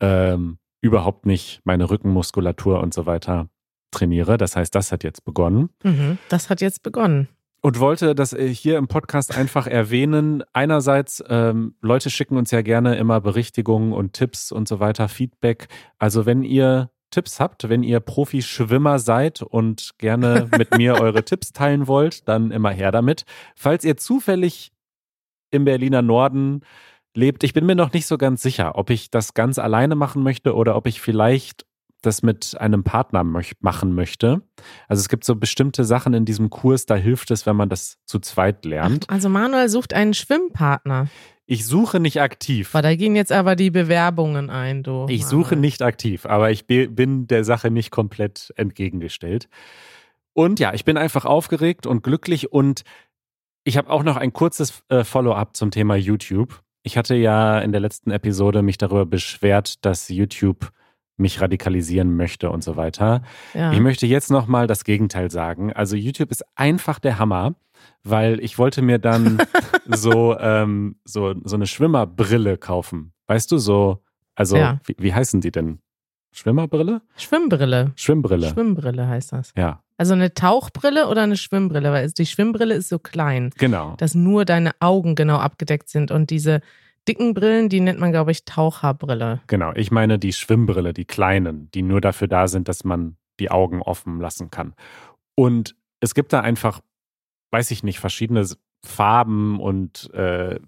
ähm, 0.00 0.58
überhaupt 0.82 1.24
nicht 1.24 1.60
meine 1.64 1.88
Rückenmuskulatur 1.88 2.80
und 2.80 2.92
so 2.92 3.06
weiter 3.06 3.48
trainiere. 3.90 4.36
Das 4.36 4.56
heißt, 4.56 4.74
das 4.74 4.92
hat 4.92 5.04
jetzt 5.04 5.24
begonnen. 5.24 5.70
Mhm. 5.82 6.18
Das 6.28 6.50
hat 6.50 6.60
jetzt 6.60 6.82
begonnen. 6.82 7.28
und 7.60 7.80
wollte 7.80 8.14
das 8.14 8.34
äh, 8.34 8.46
hier 8.48 8.76
im 8.76 8.88
Podcast 8.88 9.34
einfach 9.36 9.66
erwähnen. 9.66 10.44
Einerseits, 10.52 11.24
ähm, 11.28 11.74
Leute 11.80 12.10
schicken 12.10 12.36
uns 12.36 12.50
ja 12.50 12.62
gerne 12.62 12.96
immer 12.96 13.20
Berichtigungen 13.20 13.92
und 13.92 14.12
Tipps 14.12 14.52
und 14.52 14.68
so 14.68 14.80
weiter, 14.80 15.08
Feedback. 15.08 15.68
Also 15.98 16.26
wenn 16.26 16.42
ihr 16.42 16.90
Tipps 17.10 17.40
habt, 17.40 17.68
wenn 17.68 17.82
ihr 17.82 18.00
Profi-Schwimmer 18.00 18.98
seid 18.98 19.42
und 19.42 19.94
gerne 19.98 20.48
mit 20.56 20.76
mir 20.76 20.94
eure 21.00 21.24
Tipps 21.24 21.52
teilen 21.52 21.86
wollt, 21.86 22.28
dann 22.28 22.50
immer 22.50 22.70
her 22.70 22.92
damit. 22.92 23.24
Falls 23.56 23.84
ihr 23.84 23.96
zufällig 23.96 24.72
im 25.50 25.64
Berliner 25.64 26.02
Norden 26.02 26.62
lebt, 27.14 27.44
ich 27.44 27.52
bin 27.52 27.66
mir 27.66 27.74
noch 27.74 27.92
nicht 27.92 28.06
so 28.06 28.18
ganz 28.18 28.42
sicher, 28.42 28.76
ob 28.76 28.90
ich 28.90 29.10
das 29.10 29.34
ganz 29.34 29.58
alleine 29.58 29.94
machen 29.94 30.22
möchte 30.22 30.54
oder 30.54 30.76
ob 30.76 30.86
ich 30.86 31.00
vielleicht 31.00 31.67
das 32.02 32.22
mit 32.22 32.56
einem 32.60 32.84
Partner 32.84 33.24
machen 33.24 33.94
möchte. 33.94 34.42
Also 34.86 35.00
es 35.00 35.08
gibt 35.08 35.24
so 35.24 35.34
bestimmte 35.36 35.84
Sachen 35.84 36.14
in 36.14 36.24
diesem 36.24 36.50
Kurs, 36.50 36.86
da 36.86 36.94
hilft 36.94 37.30
es, 37.30 37.46
wenn 37.46 37.56
man 37.56 37.68
das 37.68 37.98
zu 38.04 38.18
zweit 38.18 38.64
lernt. 38.64 39.08
Also 39.10 39.28
Manuel 39.28 39.68
sucht 39.68 39.92
einen 39.94 40.14
Schwimmpartner. 40.14 41.08
Ich 41.50 41.64
suche 41.66 41.98
nicht 41.98 42.20
aktiv. 42.20 42.72
Boah, 42.72 42.82
da 42.82 42.94
gehen 42.94 43.16
jetzt 43.16 43.32
aber 43.32 43.56
die 43.56 43.70
Bewerbungen 43.70 44.50
ein, 44.50 44.82
du. 44.82 45.06
Ich 45.08 45.24
suche 45.24 45.56
nicht 45.56 45.80
aktiv, 45.80 46.26
aber 46.26 46.50
ich 46.50 46.66
bin 46.66 47.26
der 47.26 47.42
Sache 47.42 47.70
nicht 47.70 47.90
komplett 47.90 48.52
entgegengestellt. 48.56 49.48
Und 50.34 50.60
ja, 50.60 50.74
ich 50.74 50.84
bin 50.84 50.96
einfach 50.96 51.24
aufgeregt 51.24 51.86
und 51.86 52.02
glücklich 52.02 52.52
und 52.52 52.82
ich 53.64 53.76
habe 53.76 53.90
auch 53.90 54.02
noch 54.02 54.16
ein 54.16 54.32
kurzes 54.32 54.82
äh, 54.88 55.04
Follow-up 55.04 55.56
zum 55.56 55.70
Thema 55.70 55.96
YouTube. 55.96 56.62
Ich 56.82 56.96
hatte 56.96 57.14
ja 57.14 57.58
in 57.58 57.72
der 57.72 57.80
letzten 57.80 58.10
Episode 58.10 58.62
mich 58.62 58.78
darüber 58.78 59.04
beschwert, 59.04 59.84
dass 59.84 60.08
YouTube 60.08 60.70
mich 61.18 61.40
radikalisieren 61.40 62.16
möchte 62.16 62.50
und 62.50 62.62
so 62.62 62.76
weiter. 62.76 63.22
Ja. 63.54 63.72
Ich 63.72 63.80
möchte 63.80 64.06
jetzt 64.06 64.30
nochmal 64.30 64.66
das 64.66 64.84
Gegenteil 64.84 65.30
sagen. 65.30 65.72
Also 65.72 65.96
YouTube 65.96 66.30
ist 66.30 66.44
einfach 66.54 66.98
der 66.98 67.18
Hammer, 67.18 67.54
weil 68.02 68.40
ich 68.40 68.58
wollte 68.58 68.82
mir 68.82 68.98
dann 68.98 69.38
so, 69.86 70.38
ähm, 70.38 70.96
so, 71.04 71.34
so 71.44 71.56
eine 71.56 71.66
Schwimmerbrille 71.66 72.56
kaufen. 72.56 73.12
Weißt 73.26 73.50
du, 73.52 73.58
so, 73.58 74.02
also 74.34 74.56
ja. 74.56 74.80
wie, 74.84 74.96
wie 74.98 75.14
heißen 75.14 75.40
die 75.40 75.50
denn? 75.50 75.80
Schwimmerbrille? 76.32 77.02
Schwimmbrille. 77.16 77.92
Schwimmbrille. 77.96 78.48
Schwimmbrille 78.50 79.08
heißt 79.08 79.32
das. 79.32 79.52
Ja. 79.56 79.82
Also 79.96 80.14
eine 80.14 80.32
Tauchbrille 80.32 81.08
oder 81.08 81.22
eine 81.22 81.36
Schwimmbrille, 81.36 81.90
weil 81.90 82.08
die 82.10 82.26
Schwimmbrille 82.26 82.74
ist 82.74 82.88
so 82.88 83.00
klein. 83.00 83.50
Genau. 83.58 83.96
Dass 83.98 84.14
nur 84.14 84.44
deine 84.44 84.72
Augen 84.78 85.16
genau 85.16 85.38
abgedeckt 85.38 85.88
sind 85.88 86.12
und 86.12 86.30
diese 86.30 86.60
dicken 87.08 87.34
Brillen, 87.34 87.68
die 87.68 87.80
nennt 87.80 87.98
man, 87.98 88.12
glaube 88.12 88.30
ich, 88.30 88.44
Taucherbrille. 88.44 89.40
Genau, 89.46 89.72
ich 89.74 89.90
meine 89.90 90.18
die 90.18 90.32
Schwimmbrille, 90.32 90.92
die 90.92 91.06
kleinen, 91.06 91.70
die 91.72 91.82
nur 91.82 92.00
dafür 92.00 92.28
da 92.28 92.46
sind, 92.46 92.68
dass 92.68 92.84
man 92.84 93.16
die 93.40 93.50
Augen 93.50 93.82
offen 93.82 94.20
lassen 94.20 94.50
kann. 94.50 94.74
Und 95.34 95.74
es 96.00 96.14
gibt 96.14 96.32
da 96.32 96.40
einfach, 96.40 96.80
weiß 97.50 97.70
ich 97.70 97.82
nicht, 97.82 97.98
verschiedene 97.98 98.46
Farben 98.84 99.58
und 99.60 100.12
äh, 100.14 100.60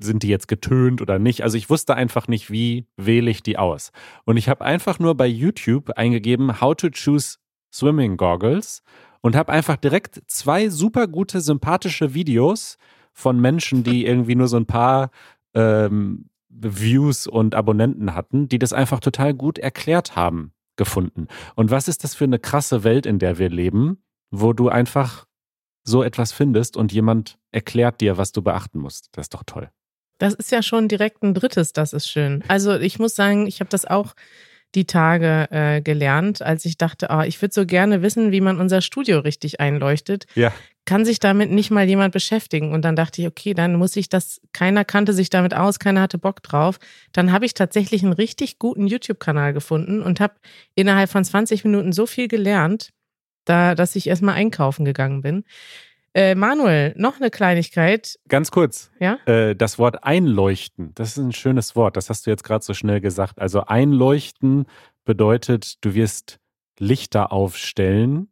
sind 0.00 0.22
die 0.22 0.28
jetzt 0.28 0.48
getönt 0.48 1.00
oder 1.00 1.18
nicht. 1.18 1.42
Also 1.42 1.56
ich 1.56 1.70
wusste 1.70 1.94
einfach 1.94 2.28
nicht, 2.28 2.50
wie 2.50 2.86
wähle 2.96 3.30
ich 3.30 3.42
die 3.42 3.58
aus. 3.58 3.92
Und 4.24 4.36
ich 4.36 4.48
habe 4.48 4.64
einfach 4.64 4.98
nur 4.98 5.16
bei 5.16 5.26
YouTube 5.26 5.90
eingegeben, 5.96 6.60
how 6.60 6.74
to 6.74 6.88
choose 6.90 7.38
swimming 7.72 8.16
goggles 8.16 8.82
und 9.20 9.36
habe 9.36 9.52
einfach 9.52 9.76
direkt 9.76 10.22
zwei 10.26 10.68
super 10.68 11.08
gute, 11.08 11.40
sympathische 11.40 12.14
Videos 12.14 12.76
von 13.12 13.40
Menschen, 13.40 13.84
die 13.84 14.04
irgendwie 14.04 14.34
nur 14.34 14.48
so 14.48 14.56
ein 14.56 14.66
paar 14.66 15.10
ähm, 15.54 16.30
Views 16.48 17.26
und 17.26 17.54
Abonnenten 17.54 18.14
hatten, 18.14 18.48
die 18.48 18.58
das 18.58 18.72
einfach 18.72 19.00
total 19.00 19.34
gut 19.34 19.58
erklärt 19.58 20.16
haben, 20.16 20.52
gefunden. 20.76 21.28
Und 21.54 21.70
was 21.70 21.88
ist 21.88 22.04
das 22.04 22.14
für 22.14 22.24
eine 22.24 22.38
krasse 22.38 22.84
Welt, 22.84 23.06
in 23.06 23.18
der 23.18 23.38
wir 23.38 23.48
leben, 23.48 24.02
wo 24.30 24.52
du 24.52 24.68
einfach 24.68 25.26
so 25.84 26.02
etwas 26.02 26.32
findest 26.32 26.76
und 26.76 26.92
jemand 26.92 27.38
erklärt 27.52 28.00
dir, 28.00 28.16
was 28.16 28.32
du 28.32 28.42
beachten 28.42 28.78
musst. 28.78 29.10
Das 29.12 29.24
ist 29.24 29.34
doch 29.34 29.44
toll. 29.44 29.70
Das 30.18 30.34
ist 30.34 30.50
ja 30.50 30.62
schon 30.62 30.88
direkt 30.88 31.22
ein 31.22 31.34
drittes, 31.34 31.72
das 31.72 31.92
ist 31.92 32.08
schön. 32.08 32.42
Also 32.48 32.78
ich 32.78 32.98
muss 32.98 33.14
sagen, 33.14 33.46
ich 33.46 33.60
habe 33.60 33.68
das 33.68 33.84
auch 33.84 34.14
die 34.74 34.86
Tage 34.86 35.48
äh, 35.50 35.82
gelernt, 35.82 36.42
als 36.42 36.64
ich 36.64 36.78
dachte, 36.78 37.08
oh, 37.10 37.20
ich 37.20 37.40
würde 37.40 37.54
so 37.54 37.66
gerne 37.66 38.02
wissen, 38.02 38.32
wie 38.32 38.40
man 38.40 38.60
unser 38.60 38.80
Studio 38.80 39.20
richtig 39.20 39.60
einleuchtet. 39.60 40.26
Ja. 40.34 40.52
Kann 40.86 41.04
sich 41.04 41.18
damit 41.18 41.50
nicht 41.50 41.70
mal 41.70 41.88
jemand 41.88 42.12
beschäftigen? 42.12 42.72
Und 42.72 42.84
dann 42.84 42.96
dachte 42.96 43.22
ich, 43.22 43.28
okay, 43.28 43.54
dann 43.54 43.76
muss 43.76 43.96
ich 43.96 44.08
das, 44.08 44.40
keiner 44.52 44.84
kannte 44.84 45.12
sich 45.12 45.30
damit 45.30 45.54
aus, 45.54 45.78
keiner 45.78 46.02
hatte 46.02 46.18
Bock 46.18 46.42
drauf. 46.42 46.78
Dann 47.12 47.32
habe 47.32 47.46
ich 47.46 47.54
tatsächlich 47.54 48.02
einen 48.02 48.12
richtig 48.12 48.58
guten 48.58 48.86
YouTube-Kanal 48.86 49.52
gefunden 49.54 50.02
und 50.02 50.20
habe 50.20 50.34
innerhalb 50.74 51.10
von 51.10 51.24
20 51.24 51.64
Minuten 51.64 51.92
so 51.92 52.06
viel 52.06 52.28
gelernt, 52.28 52.90
da, 53.44 53.74
dass 53.74 53.96
ich 53.96 54.06
erstmal 54.06 54.34
einkaufen 54.34 54.84
gegangen 54.84 55.22
bin. 55.22 55.44
Äh, 56.14 56.36
Manuel, 56.36 56.94
noch 56.96 57.16
eine 57.20 57.30
Kleinigkeit. 57.30 58.18
Ganz 58.28 58.52
kurz. 58.52 58.90
Ja? 59.00 59.18
Äh, 59.26 59.56
das 59.56 59.80
Wort 59.80 60.04
einleuchten, 60.04 60.92
das 60.94 61.10
ist 61.10 61.18
ein 61.18 61.32
schönes 61.32 61.74
Wort. 61.74 61.96
Das 61.96 62.08
hast 62.08 62.26
du 62.26 62.30
jetzt 62.30 62.44
gerade 62.44 62.64
so 62.64 62.72
schnell 62.72 63.00
gesagt. 63.00 63.40
Also 63.40 63.62
einleuchten 63.64 64.66
bedeutet, 65.04 65.84
du 65.84 65.94
wirst 65.94 66.38
Lichter 66.78 67.32
aufstellen 67.32 68.28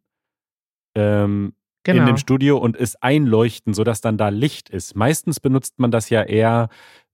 ähm, 0.95 1.53
genau. 1.83 2.01
in 2.01 2.07
dem 2.07 2.17
Studio 2.17 2.57
und 2.57 2.75
es 2.75 2.95
einleuchten, 3.01 3.73
sodass 3.73 4.01
dann 4.01 4.17
da 4.17 4.29
Licht 4.29 4.69
ist. 4.69 4.95
Meistens 4.95 5.39
benutzt 5.39 5.79
man 5.79 5.91
das 5.91 6.09
ja 6.09 6.23
eher, 6.23 6.69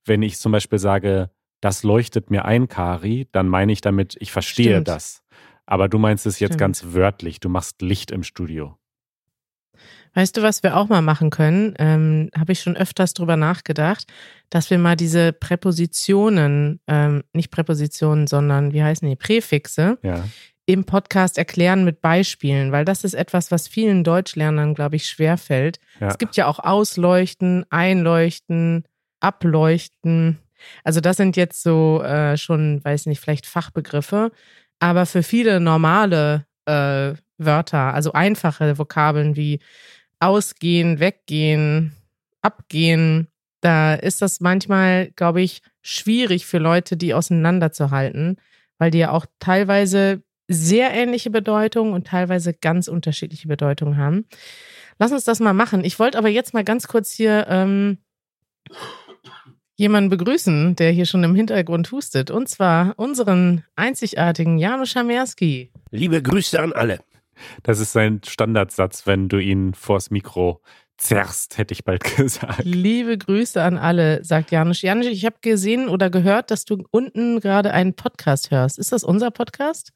wenn 0.05 0.21
ich 0.21 0.37
zum 0.37 0.51
Beispiel 0.51 0.79
sage, 0.79 1.29
das 1.61 1.83
leuchtet 1.83 2.31
mir 2.31 2.45
ein, 2.45 2.67
Kari, 2.67 3.27
dann 3.31 3.47
meine 3.47 3.71
ich 3.71 3.81
damit, 3.81 4.15
ich 4.19 4.31
verstehe 4.31 4.75
Stimmt. 4.75 4.87
das. 4.87 5.21
Aber 5.65 5.89
du 5.89 5.99
meinst 5.99 6.25
es 6.25 6.39
jetzt 6.39 6.51
Stimmt. 6.51 6.59
ganz 6.59 6.85
wörtlich, 6.93 7.39
du 7.39 7.49
machst 7.49 7.81
Licht 7.81 8.11
im 8.11 8.23
Studio. 8.23 8.75
Weißt 10.15 10.35
du, 10.35 10.41
was 10.41 10.63
wir 10.63 10.75
auch 10.75 10.89
mal 10.89 11.01
machen 11.01 11.29
können? 11.29 11.75
Ähm, 11.77 12.29
Habe 12.35 12.53
ich 12.53 12.61
schon 12.61 12.75
öfters 12.75 13.13
drüber 13.13 13.37
nachgedacht, 13.37 14.05
dass 14.49 14.69
wir 14.71 14.79
mal 14.79 14.95
diese 14.95 15.33
Präpositionen, 15.33 16.79
ähm, 16.87 17.23
nicht 17.33 17.51
Präpositionen, 17.51 18.25
sondern 18.25 18.73
wie 18.73 18.83
heißen 18.83 19.07
die, 19.07 19.15
Präfixe, 19.15 19.99
ja. 20.01 20.23
Im 20.69 20.83
Podcast 20.83 21.39
erklären 21.39 21.83
mit 21.83 21.99
Beispielen, 21.99 22.71
weil 22.71 22.85
das 22.85 23.03
ist 23.03 23.15
etwas, 23.15 23.49
was 23.49 23.67
vielen 23.67 24.03
Deutschlernern, 24.03 24.75
glaube 24.75 24.97
ich, 24.97 25.07
schwerfällt. 25.07 25.79
Ja. 25.99 26.09
Es 26.09 26.19
gibt 26.19 26.35
ja 26.35 26.45
auch 26.45 26.59
Ausleuchten, 26.59 27.65
Einleuchten, 27.71 28.83
Ableuchten. 29.19 30.37
Also 30.83 31.01
das 31.01 31.17
sind 31.17 31.35
jetzt 31.37 31.63
so 31.63 32.03
äh, 32.03 32.37
schon, 32.37 32.83
weiß 32.83 33.07
nicht, 33.07 33.19
vielleicht 33.19 33.47
Fachbegriffe, 33.47 34.31
aber 34.77 35.07
für 35.07 35.23
viele 35.23 35.59
normale 35.59 36.45
äh, 36.65 37.13
Wörter, 37.39 37.95
also 37.95 38.13
einfache 38.13 38.77
Vokabeln 38.77 39.35
wie 39.35 39.61
ausgehen, 40.19 40.99
weggehen, 40.99 41.95
abgehen, 42.43 43.27
da 43.61 43.95
ist 43.95 44.21
das 44.21 44.39
manchmal, 44.39 45.09
glaube 45.15 45.41
ich, 45.41 45.63
schwierig 45.81 46.45
für 46.45 46.59
Leute, 46.59 46.95
die 46.95 47.15
auseinanderzuhalten, 47.15 48.37
weil 48.77 48.91
die 48.91 48.99
ja 48.99 49.09
auch 49.09 49.25
teilweise 49.39 50.21
sehr 50.49 50.91
ähnliche 50.91 51.29
Bedeutungen 51.29 51.93
und 51.93 52.07
teilweise 52.07 52.53
ganz 52.53 52.87
unterschiedliche 52.87 53.47
Bedeutungen 53.47 53.97
haben. 53.97 54.25
Lass 54.97 55.11
uns 55.11 55.23
das 55.23 55.39
mal 55.39 55.53
machen. 55.53 55.85
Ich 55.85 55.99
wollte 55.99 56.17
aber 56.17 56.27
jetzt 56.27 56.53
mal 56.53 56.63
ganz 56.63 56.87
kurz 56.87 57.11
hier 57.11 57.45
ähm, 57.47 57.99
jemanden 59.77 60.09
begrüßen, 60.09 60.75
der 60.75 60.91
hier 60.91 61.05
schon 61.05 61.23
im 61.23 61.35
Hintergrund 61.35 61.91
hustet. 61.91 62.31
Und 62.31 62.49
zwar 62.49 62.95
unseren 62.97 63.63
einzigartigen 63.75 64.57
Janusz 64.57 64.89
Schamerski. 64.89 65.71
Liebe 65.91 66.21
Grüße 66.21 66.59
an 66.59 66.73
alle. 66.73 66.99
Das 67.63 67.79
ist 67.79 67.93
sein 67.93 68.19
Standardsatz, 68.27 69.07
wenn 69.07 69.29
du 69.29 69.37
ihn 69.37 69.73
vors 69.73 70.09
Mikro 70.09 70.61
zerrst, 70.97 71.57
hätte 71.57 71.73
ich 71.73 71.85
bald 71.85 72.03
gesagt. 72.17 72.63
Liebe 72.65 73.17
Grüße 73.17 73.61
an 73.61 73.77
alle, 73.77 74.23
sagt 74.25 74.51
Janusz. 74.51 74.81
Janusz, 74.81 75.07
ich 75.07 75.25
habe 75.25 75.37
gesehen 75.41 75.87
oder 75.87 76.09
gehört, 76.09 76.51
dass 76.51 76.65
du 76.65 76.83
unten 76.91 77.39
gerade 77.39 77.71
einen 77.71 77.93
Podcast 77.93 78.51
hörst. 78.51 78.79
Ist 78.79 78.91
das 78.91 79.03
unser 79.03 79.31
Podcast? 79.31 79.93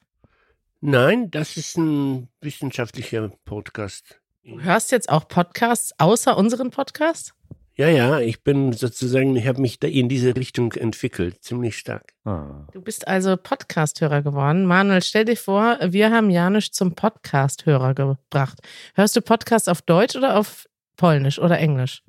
Nein, 0.86 1.30
das 1.30 1.56
ist 1.56 1.78
ein 1.78 2.28
wissenschaftlicher 2.42 3.30
Podcast. 3.46 4.20
Du 4.44 4.60
hörst 4.60 4.92
jetzt 4.92 5.08
auch 5.08 5.26
Podcasts 5.26 5.94
außer 5.96 6.36
unseren 6.36 6.70
Podcast? 6.70 7.32
Ja, 7.74 7.88
ja, 7.88 8.20
ich 8.20 8.42
bin 8.42 8.74
sozusagen, 8.74 9.34
ich 9.34 9.46
habe 9.46 9.62
mich 9.62 9.80
da 9.80 9.88
in 9.88 10.10
diese 10.10 10.36
Richtung 10.36 10.74
entwickelt, 10.74 11.42
ziemlich 11.42 11.78
stark. 11.78 12.12
Ah. 12.26 12.66
Du 12.74 12.82
bist 12.82 13.08
also 13.08 13.34
Podcast-Hörer 13.38 14.20
geworden. 14.20 14.66
Manuel, 14.66 15.00
stell 15.00 15.24
dir 15.24 15.38
vor, 15.38 15.78
wir 15.80 16.10
haben 16.10 16.28
Janusz 16.28 16.70
zum 16.70 16.94
Podcast-Hörer 16.94 17.94
gebracht. 17.94 18.58
Hörst 18.94 19.16
du 19.16 19.22
Podcasts 19.22 19.68
auf 19.68 19.80
Deutsch 19.80 20.16
oder 20.16 20.38
auf 20.38 20.68
Polnisch 20.98 21.38
oder 21.38 21.58
Englisch? 21.58 22.02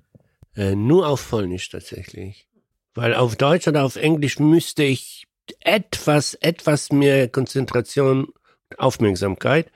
Äh, 0.54 0.76
nur 0.76 1.08
auf 1.08 1.30
Polnisch 1.30 1.70
tatsächlich. 1.70 2.50
Weil 2.94 3.14
auf 3.14 3.38
Deutsch 3.38 3.70
oder 3.70 3.86
auf 3.86 3.96
Englisch 3.96 4.38
müsste 4.38 4.84
ich 4.84 5.28
etwas, 5.62 6.34
etwas 6.34 6.92
mehr 6.92 7.30
Konzentration, 7.30 8.34
Aufmerksamkeit. 8.78 9.72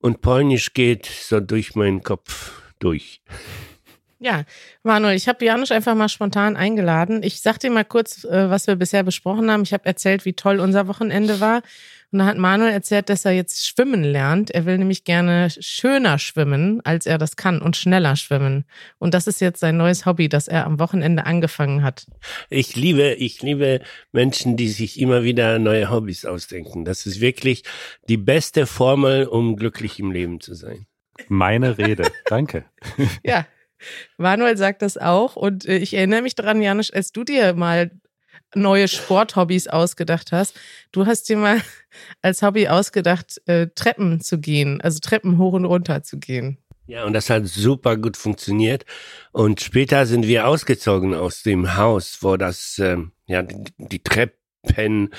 Und 0.00 0.20
Polnisch 0.20 0.74
geht 0.74 1.06
so 1.06 1.40
durch 1.40 1.74
meinen 1.74 2.02
Kopf 2.02 2.52
durch. 2.78 3.20
Ja, 4.20 4.44
Manuel, 4.82 5.16
ich 5.16 5.28
habe 5.28 5.44
Janusz 5.44 5.70
einfach 5.70 5.94
mal 5.94 6.08
spontan 6.08 6.56
eingeladen. 6.56 7.22
Ich 7.22 7.40
sag 7.40 7.58
dir 7.58 7.70
mal 7.70 7.84
kurz, 7.84 8.24
äh, 8.24 8.50
was 8.50 8.66
wir 8.66 8.74
bisher 8.74 9.04
besprochen 9.04 9.50
haben. 9.50 9.62
Ich 9.62 9.72
habe 9.72 9.86
erzählt, 9.86 10.24
wie 10.24 10.32
toll 10.32 10.58
unser 10.58 10.88
Wochenende 10.88 11.38
war. 11.40 11.62
Und 12.10 12.20
da 12.20 12.24
hat 12.24 12.38
Manuel 12.38 12.72
erzählt, 12.72 13.10
dass 13.10 13.24
er 13.26 13.32
jetzt 13.32 13.66
schwimmen 13.66 14.02
lernt. 14.02 14.50
Er 14.50 14.64
will 14.64 14.78
nämlich 14.78 15.04
gerne 15.04 15.48
schöner 15.50 16.18
schwimmen, 16.18 16.80
als 16.84 17.04
er 17.04 17.18
das 17.18 17.36
kann 17.36 17.60
und 17.60 17.76
schneller 17.76 18.16
schwimmen. 18.16 18.64
Und 18.98 19.12
das 19.12 19.26
ist 19.26 19.40
jetzt 19.40 19.60
sein 19.60 19.76
neues 19.76 20.06
Hobby, 20.06 20.30
das 20.30 20.48
er 20.48 20.64
am 20.64 20.78
Wochenende 20.78 21.26
angefangen 21.26 21.82
hat. 21.82 22.06
Ich 22.48 22.76
liebe, 22.76 23.12
ich 23.14 23.42
liebe 23.42 23.82
Menschen, 24.12 24.56
die 24.56 24.68
sich 24.68 24.98
immer 24.98 25.22
wieder 25.22 25.58
neue 25.58 25.90
Hobbys 25.90 26.24
ausdenken. 26.24 26.86
Das 26.86 27.04
ist 27.04 27.20
wirklich 27.20 27.64
die 28.08 28.16
beste 28.16 28.66
Formel, 28.66 29.26
um 29.26 29.56
glücklich 29.56 29.98
im 29.98 30.10
Leben 30.10 30.40
zu 30.40 30.54
sein. 30.54 30.86
Meine 31.28 31.76
Rede. 31.76 32.10
Danke. 32.26 32.64
Ja. 33.22 33.46
Manuel 34.16 34.56
sagt 34.56 34.82
das 34.82 34.98
auch 34.98 35.36
und 35.36 35.64
äh, 35.66 35.76
ich 35.76 35.94
erinnere 35.94 36.22
mich 36.22 36.34
daran, 36.34 36.60
Janusz, 36.62 36.90
als 36.90 37.12
du 37.12 37.22
dir 37.22 37.54
mal 37.54 37.92
neue 38.54 38.88
Sporthobbys 38.88 39.68
ausgedacht 39.68 40.32
hast. 40.32 40.58
Du 40.92 41.06
hast 41.06 41.28
dir 41.28 41.36
mal 41.36 41.60
als 42.22 42.42
Hobby 42.42 42.68
ausgedacht, 42.68 43.40
äh, 43.46 43.68
Treppen 43.74 44.20
zu 44.20 44.38
gehen, 44.38 44.80
also 44.80 44.98
Treppen 45.00 45.38
hoch 45.38 45.52
und 45.52 45.64
runter 45.64 46.02
zu 46.02 46.18
gehen. 46.18 46.58
Ja, 46.86 47.04
und 47.04 47.12
das 47.12 47.28
hat 47.28 47.46
super 47.46 47.98
gut 47.98 48.16
funktioniert. 48.16 48.86
Und 49.32 49.60
später 49.60 50.06
sind 50.06 50.26
wir 50.26 50.48
ausgezogen 50.48 51.14
aus 51.14 51.42
dem 51.42 51.76
Haus, 51.76 52.18
wo 52.22 52.38
das, 52.38 52.78
ähm, 52.78 53.12
ja, 53.26 53.42
die, 53.42 54.02
Treppen 54.02 55.10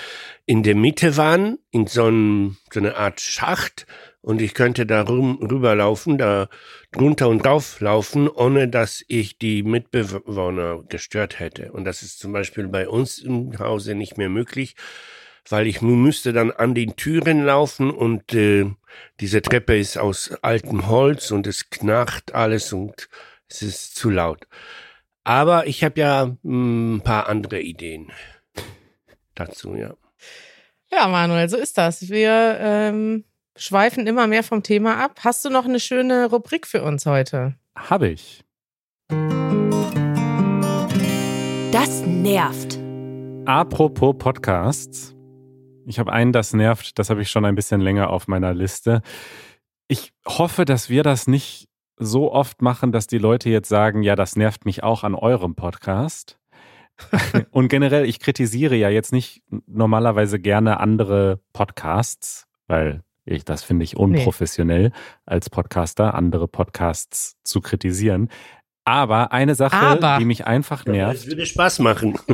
in 0.47 0.63
der 0.63 0.73
Mitte 0.73 1.15
waren, 1.15 1.59
in 1.69 1.85
so, 1.85 2.07
ein, 2.07 2.57
so 2.73 2.79
eine 2.79 2.95
Art 2.95 3.21
Schacht. 3.21 3.85
Und 4.21 4.41
ich 4.41 4.53
könnte 4.53 4.85
da 4.85 5.07
rüberlaufen, 5.07 6.17
da 6.17 6.49
drunter 6.91 7.29
und 7.29 7.45
drauf 7.45 7.79
laufen, 7.79 8.27
ohne 8.27 8.67
dass 8.67 9.03
ich 9.07 9.37
die 9.37 9.63
Mitbewohner 9.63 10.83
gestört 10.89 11.39
hätte. 11.39 11.71
Und 11.71 11.85
das 11.85 12.03
ist 12.03 12.19
zum 12.19 12.33
Beispiel 12.33 12.67
bei 12.67 12.89
uns 12.89 13.19
im 13.19 13.57
Hause 13.59 13.95
nicht 13.95 14.17
mehr 14.17 14.29
möglich, 14.29 14.75
weil 15.47 15.67
ich 15.67 15.81
müsste 15.81 16.33
dann 16.33 16.51
an 16.51 16.75
den 16.75 16.95
Türen 16.95 17.45
laufen 17.45 17.91
und 17.91 18.33
äh, 18.33 18.65
diese 19.19 19.41
Treppe 19.41 19.77
ist 19.77 19.97
aus 19.97 20.31
altem 20.41 20.87
Holz 20.87 21.31
und 21.31 21.47
es 21.47 21.69
knarrt 21.69 22.35
alles 22.35 22.73
und 22.73 23.09
es 23.47 23.61
ist 23.61 23.95
zu 23.95 24.09
laut. 24.09 24.47
Aber 25.23 25.67
ich 25.67 25.83
habe 25.83 25.99
ja 25.99 26.37
mh, 26.43 26.97
ein 26.97 27.01
paar 27.01 27.29
andere 27.29 27.61
Ideen 27.61 28.11
dazu, 29.35 29.75
ja. 29.75 29.95
Ja, 30.91 31.07
Manuel, 31.07 31.47
so 31.49 31.57
ist 31.57 31.77
das. 31.77 32.09
Wir 32.09 32.57
ähm, 32.59 33.23
schweifen 33.59 34.07
immer 34.07 34.27
mehr 34.27 34.43
vom 34.43 34.63
Thema 34.63 35.03
ab. 35.03 35.19
Hast 35.23 35.45
du 35.45 35.49
noch 35.49 35.65
eine 35.65 35.79
schöne 35.79 36.29
Rubrik 36.29 36.65
für 36.65 36.83
uns 36.83 37.05
heute? 37.05 37.55
Habe 37.75 38.09
ich. 38.09 38.43
Das 41.71 42.01
nervt. 42.05 42.79
Apropos 43.45 44.15
Podcasts. 44.17 45.15
Ich 45.85 45.99
habe 45.99 46.11
einen, 46.11 46.31
das 46.31 46.53
nervt, 46.53 46.99
das 46.99 47.09
habe 47.09 47.21
ich 47.21 47.31
schon 47.31 47.45
ein 47.45 47.55
bisschen 47.55 47.81
länger 47.81 48.09
auf 48.09 48.27
meiner 48.27 48.53
Liste. 48.53 49.01
Ich 49.87 50.13
hoffe, 50.27 50.65
dass 50.65 50.89
wir 50.89 51.03
das 51.03 51.27
nicht 51.27 51.67
so 51.97 52.31
oft 52.31 52.61
machen, 52.61 52.91
dass 52.91 53.07
die 53.07 53.17
Leute 53.17 53.49
jetzt 53.49 53.69
sagen, 53.69 54.03
ja, 54.03 54.15
das 54.15 54.35
nervt 54.35 54.65
mich 54.65 54.83
auch 54.83 55.03
an 55.03 55.15
eurem 55.15 55.55
Podcast. 55.55 56.39
Und 57.51 57.69
generell, 57.69 58.05
ich 58.05 58.19
kritisiere 58.19 58.75
ja 58.75 58.89
jetzt 58.89 59.11
nicht 59.11 59.41
normalerweise 59.65 60.39
gerne 60.39 60.79
andere 60.79 61.39
Podcasts, 61.53 62.45
weil 62.67 63.03
ich, 63.29 63.45
das 63.45 63.63
finde 63.63 63.83
ich 63.83 63.97
unprofessionell 63.97 64.89
nee. 64.89 64.95
als 65.25 65.49
Podcaster, 65.49 66.13
andere 66.13 66.47
Podcasts 66.47 67.37
zu 67.43 67.61
kritisieren. 67.61 68.29
Aber 68.85 69.31
eine 69.31 69.55
Sache, 69.55 69.75
Aber. 69.75 70.17
die 70.19 70.25
mich 70.25 70.47
einfach 70.47 70.85
nervt. 70.85 71.15
Das 71.15 71.27
würde 71.27 71.45
Spaß 71.45 71.79
machen. 71.79 72.17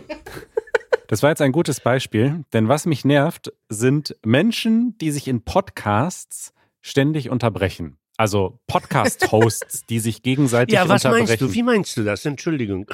Das 1.08 1.22
war 1.22 1.30
jetzt 1.30 1.42
ein 1.42 1.52
gutes 1.52 1.82
Beispiel, 1.82 2.46
denn 2.52 2.68
was 2.68 2.88
mich 2.88 3.06
nervt, 3.06 3.54
sind 3.70 4.16
Menschen, 4.26 4.98
die 4.98 5.12
sich 5.12 5.28
in 5.28 5.44
Podcasts 5.44 6.52
ständig 6.82 7.30
unterbrechen. 7.30 7.98
Also 8.18 8.60
Podcast-Hosts, 8.68 9.86
die 9.90 10.00
sich 10.00 10.24
gegenseitig 10.24 10.74
ja, 10.74 10.88
was 10.88 11.06
unterbrechen. 11.06 11.28
meinst 11.28 11.42
du? 11.42 11.54
Wie 11.54 11.64
meinst 11.64 11.98
du 11.98 12.04
das? 12.04 12.26
Entschuldigung. 12.26 12.90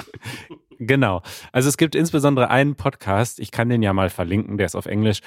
Genau. 0.78 1.22
Also 1.52 1.68
es 1.68 1.76
gibt 1.76 1.94
insbesondere 1.94 2.50
einen 2.50 2.74
Podcast, 2.74 3.38
ich 3.38 3.50
kann 3.50 3.68
den 3.68 3.82
ja 3.82 3.92
mal 3.92 4.10
verlinken, 4.10 4.58
der 4.58 4.66
ist 4.66 4.74
auf 4.74 4.86
Englisch. 4.86 5.20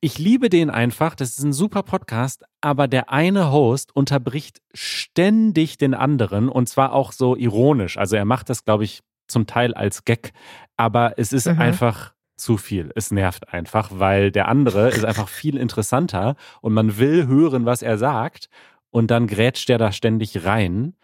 Ich 0.00 0.18
liebe 0.18 0.48
den 0.50 0.68
einfach, 0.70 1.14
das 1.14 1.30
ist 1.30 1.42
ein 1.42 1.52
super 1.52 1.82
Podcast, 1.82 2.44
aber 2.60 2.86
der 2.86 3.10
eine 3.10 3.50
Host 3.50 3.96
unterbricht 3.96 4.60
ständig 4.74 5.78
den 5.78 5.94
anderen 5.94 6.48
und 6.48 6.68
zwar 6.68 6.92
auch 6.92 7.12
so 7.12 7.34
ironisch. 7.34 7.96
Also 7.96 8.16
er 8.16 8.24
macht 8.26 8.50
das, 8.50 8.64
glaube 8.64 8.84
ich, 8.84 9.00
zum 9.26 9.46
Teil 9.46 9.74
als 9.74 10.04
Gag, 10.04 10.32
aber 10.76 11.14
es 11.18 11.32
ist 11.32 11.46
Mhm. 11.46 11.60
einfach 11.60 12.12
zu 12.36 12.58
viel. 12.58 12.92
Es 12.94 13.10
nervt 13.10 13.48
einfach, 13.52 13.90
weil 13.94 14.30
der 14.30 14.48
andere 14.48 14.90
ist 14.90 15.04
einfach 15.04 15.28
viel 15.28 15.56
interessanter 15.56 16.36
und 16.60 16.74
man 16.74 16.98
will 16.98 17.26
hören, 17.26 17.64
was 17.64 17.80
er 17.82 17.96
sagt 17.96 18.50
und 18.90 19.10
dann 19.10 19.26
grätscht 19.26 19.68
der 19.70 19.78
da 19.78 19.90
ständig 19.92 20.44
rein. 20.44 20.94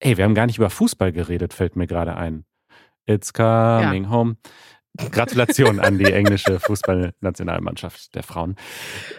Ey, 0.00 0.16
wir 0.18 0.24
haben 0.24 0.34
gar 0.34 0.46
nicht 0.46 0.58
über 0.58 0.70
Fußball 0.70 1.12
geredet, 1.12 1.54
fällt 1.54 1.76
mir 1.76 1.86
gerade 1.86 2.16
ein. 2.16 2.44
It's 3.06 3.32
coming 3.32 4.10
home. 4.10 4.36
Gratulation 5.10 5.80
an 5.80 5.98
die 5.98 6.12
englische 6.12 6.60
Fußballnationalmannschaft 6.60 8.14
der 8.14 8.22
Frauen. 8.22 8.56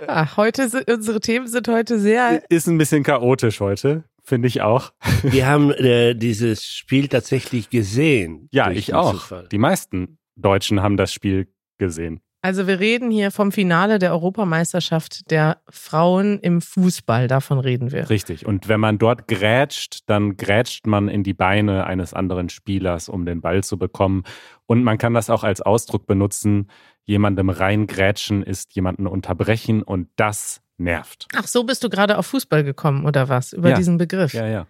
Ach, 0.07 0.37
heute 0.37 0.69
sind, 0.69 0.89
unsere 0.89 1.19
Themen 1.19 1.47
sind 1.47 1.67
heute 1.67 1.99
sehr. 1.99 2.43
Ist 2.49 2.67
ein 2.67 2.77
bisschen 2.77 3.03
chaotisch 3.03 3.59
heute, 3.59 4.03
finde 4.23 4.47
ich 4.47 4.61
auch. 4.61 4.93
Wir 5.23 5.45
haben 5.47 5.71
äh, 5.71 6.15
dieses 6.15 6.65
Spiel 6.65 7.07
tatsächlich 7.07 7.69
gesehen. 7.69 8.47
Ja, 8.51 8.71
ich 8.71 8.93
auch. 8.93 9.13
Zufall. 9.13 9.47
Die 9.51 9.57
meisten 9.57 10.17
Deutschen 10.35 10.81
haben 10.81 10.97
das 10.97 11.11
Spiel 11.13 11.47
gesehen. 11.77 12.21
Also 12.45 12.67
wir 12.67 12.79
reden 12.79 13.09
hier 13.09 13.31
vom 13.31 13.51
Finale 13.51 13.97
der 13.97 14.11
Europameisterschaft 14.11 15.31
der 15.31 15.57
Frauen 15.67 16.37
im 16.41 16.61
Fußball. 16.61 17.27
Davon 17.27 17.57
reden 17.57 17.91
wir. 17.91 18.07
Richtig. 18.11 18.45
Und 18.45 18.67
wenn 18.67 18.79
man 18.79 18.99
dort 18.99 19.27
grätscht, 19.27 20.03
dann 20.05 20.37
grätscht 20.37 20.85
man 20.85 21.07
in 21.07 21.23
die 21.23 21.33
Beine 21.33 21.87
eines 21.87 22.13
anderen 22.13 22.49
Spielers, 22.49 23.09
um 23.09 23.25
den 23.25 23.41
Ball 23.41 23.63
zu 23.63 23.79
bekommen. 23.79 24.25
Und 24.67 24.83
man 24.83 24.99
kann 24.99 25.15
das 25.15 25.31
auch 25.31 25.43
als 25.43 25.59
Ausdruck 25.61 26.05
benutzen. 26.05 26.69
Jemandem 27.03 27.49
reingrätschen 27.49 28.43
ist 28.43 28.75
jemanden 28.75 29.07
unterbrechen 29.07 29.81
und 29.81 30.09
das 30.15 30.61
nervt. 30.77 31.25
Ach, 31.35 31.47
so 31.47 31.63
bist 31.63 31.83
du 31.83 31.89
gerade 31.89 32.15
auf 32.15 32.27
Fußball 32.27 32.63
gekommen 32.63 33.07
oder 33.07 33.27
was? 33.27 33.53
Über 33.53 33.69
Ja. 33.69 33.75
diesen 33.75 33.97
Begriff. 33.97 34.35
Ja, 34.35 34.45
ja. 34.45 34.67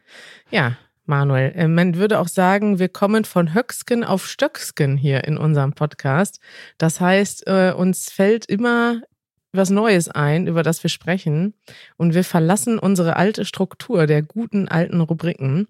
Ja, 0.49 0.77
Manuel. 1.07 1.51
äh, 1.55 1.67
Man 1.67 1.95
würde 1.95 2.19
auch 2.19 2.27
sagen, 2.27 2.79
wir 2.79 2.89
kommen 2.89 3.25
von 3.25 3.53
Höcksken 3.53 4.03
auf 4.03 4.27
Stöcksken 4.27 4.97
hier 4.97 5.23
in 5.25 5.37
unserem 5.37 5.73
Podcast. 5.73 6.39
Das 6.77 6.99
heißt, 6.99 7.47
äh, 7.47 7.73
uns 7.75 8.11
fällt 8.11 8.45
immer 8.45 9.01
was 9.55 9.69
Neues 9.69 10.09
ein, 10.09 10.47
über 10.47 10.63
das 10.63 10.83
wir 10.83 10.89
sprechen. 10.89 11.53
Und 11.97 12.13
wir 12.13 12.23
verlassen 12.23 12.77
unsere 12.79 13.15
alte 13.15 13.45
Struktur 13.45 14.05
der 14.07 14.21
guten 14.21 14.67
alten 14.67 15.01
Rubriken. 15.01 15.67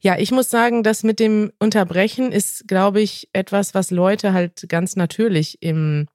Ja, 0.00 0.16
ich 0.18 0.30
muss 0.30 0.50
sagen, 0.50 0.82
das 0.82 1.02
mit 1.02 1.20
dem 1.20 1.52
Unterbrechen 1.58 2.32
ist, 2.32 2.68
glaube 2.68 3.00
ich, 3.00 3.28
etwas, 3.32 3.74
was 3.74 3.90
Leute 3.90 4.32
halt 4.32 4.66
ganz 4.68 4.96
natürlich 4.96 5.62
im 5.62 6.06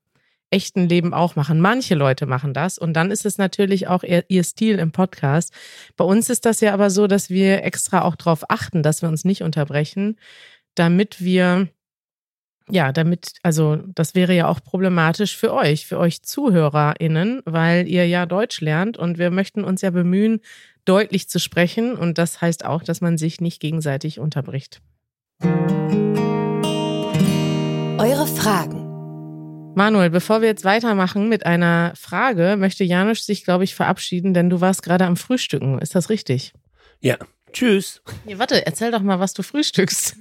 echten 0.52 0.88
Leben 0.88 1.14
auch 1.14 1.36
machen. 1.36 1.60
Manche 1.60 1.96
Leute 1.96 2.26
machen 2.26 2.54
das 2.54 2.78
und 2.78 2.94
dann 2.94 3.12
ist 3.12 3.26
es 3.26 3.38
natürlich 3.38 3.88
auch 3.88 4.04
ihr, 4.04 4.26
ihr 4.30 4.44
Stil 4.44 4.80
im 4.80 4.92
Podcast. 4.92 5.54
Bei 5.96 6.06
uns 6.06 6.30
ist 6.30 6.46
das 6.46 6.62
ja 6.62 6.74
aber 6.74 6.90
so, 6.90 7.08
dass 7.08 7.30
wir 7.30 7.64
extra 7.64 8.02
auch 8.02 8.16
darauf 8.16 8.44
achten, 8.50 8.84
dass 8.84 9.02
wir 9.02 9.10
uns 9.10 9.26
nicht 9.26 9.44
unterbrechen, 9.44 10.18
damit 10.76 11.22
wir, 11.22 11.68
ja, 12.70 12.92
damit, 12.92 13.34
also 13.44 13.78
das 13.96 14.16
wäre 14.16 14.34
ja 14.34 14.48
auch 14.48 14.62
problematisch 14.64 15.38
für 15.38 15.54
euch, 15.54 15.86
für 15.86 16.00
euch 16.00 16.24
ZuhörerInnen, 16.24 17.42
weil 17.46 17.88
ihr 17.88 18.08
ja 18.08 18.26
Deutsch 18.26 18.62
lernt 18.62 18.98
und 18.98 19.18
wir 19.18 19.32
möchten 19.32 19.64
uns 19.64 19.82
ja 19.82 19.92
bemühen, 19.92 20.42
deutlich 20.86 21.30
zu 21.30 21.40
sprechen 21.40 21.96
und 21.96 22.18
das 22.18 22.42
heißt 22.42 22.66
auch, 22.66 22.82
dass 22.82 23.02
man 23.02 23.18
sich 23.18 23.42
nicht 23.42 23.60
gegenseitig 23.60 24.20
unterbricht. 24.20 24.82
Eure 28.00 28.28
Fragen. 28.28 28.79
Manuel, 29.76 30.10
bevor 30.10 30.42
wir 30.42 30.50
jetzt 30.50 30.66
weitermachen 30.66 31.30
mit 31.30 31.46
einer 31.46 31.94
Frage, 31.96 32.56
möchte 32.58 32.84
Janusz 32.84 33.26
sich, 33.26 33.44
glaube 33.44 33.64
ich, 33.64 33.76
verabschieden, 33.76 34.34
denn 34.34 34.50
du 34.50 34.62
warst 34.62 34.84
gerade 34.84 35.06
am 35.06 35.16
Frühstücken. 35.16 35.80
Ist 35.80 35.96
das 35.96 36.10
richtig? 36.10 36.54
Ja. 37.00 37.18
Tschüss. 37.54 38.02
Nee, 38.26 38.38
warte, 38.38 38.66
erzähl 38.66 38.92
doch 38.92 39.02
mal, 39.02 39.20
was 39.20 39.34
du 39.34 39.44
frühstückst. 39.44 40.18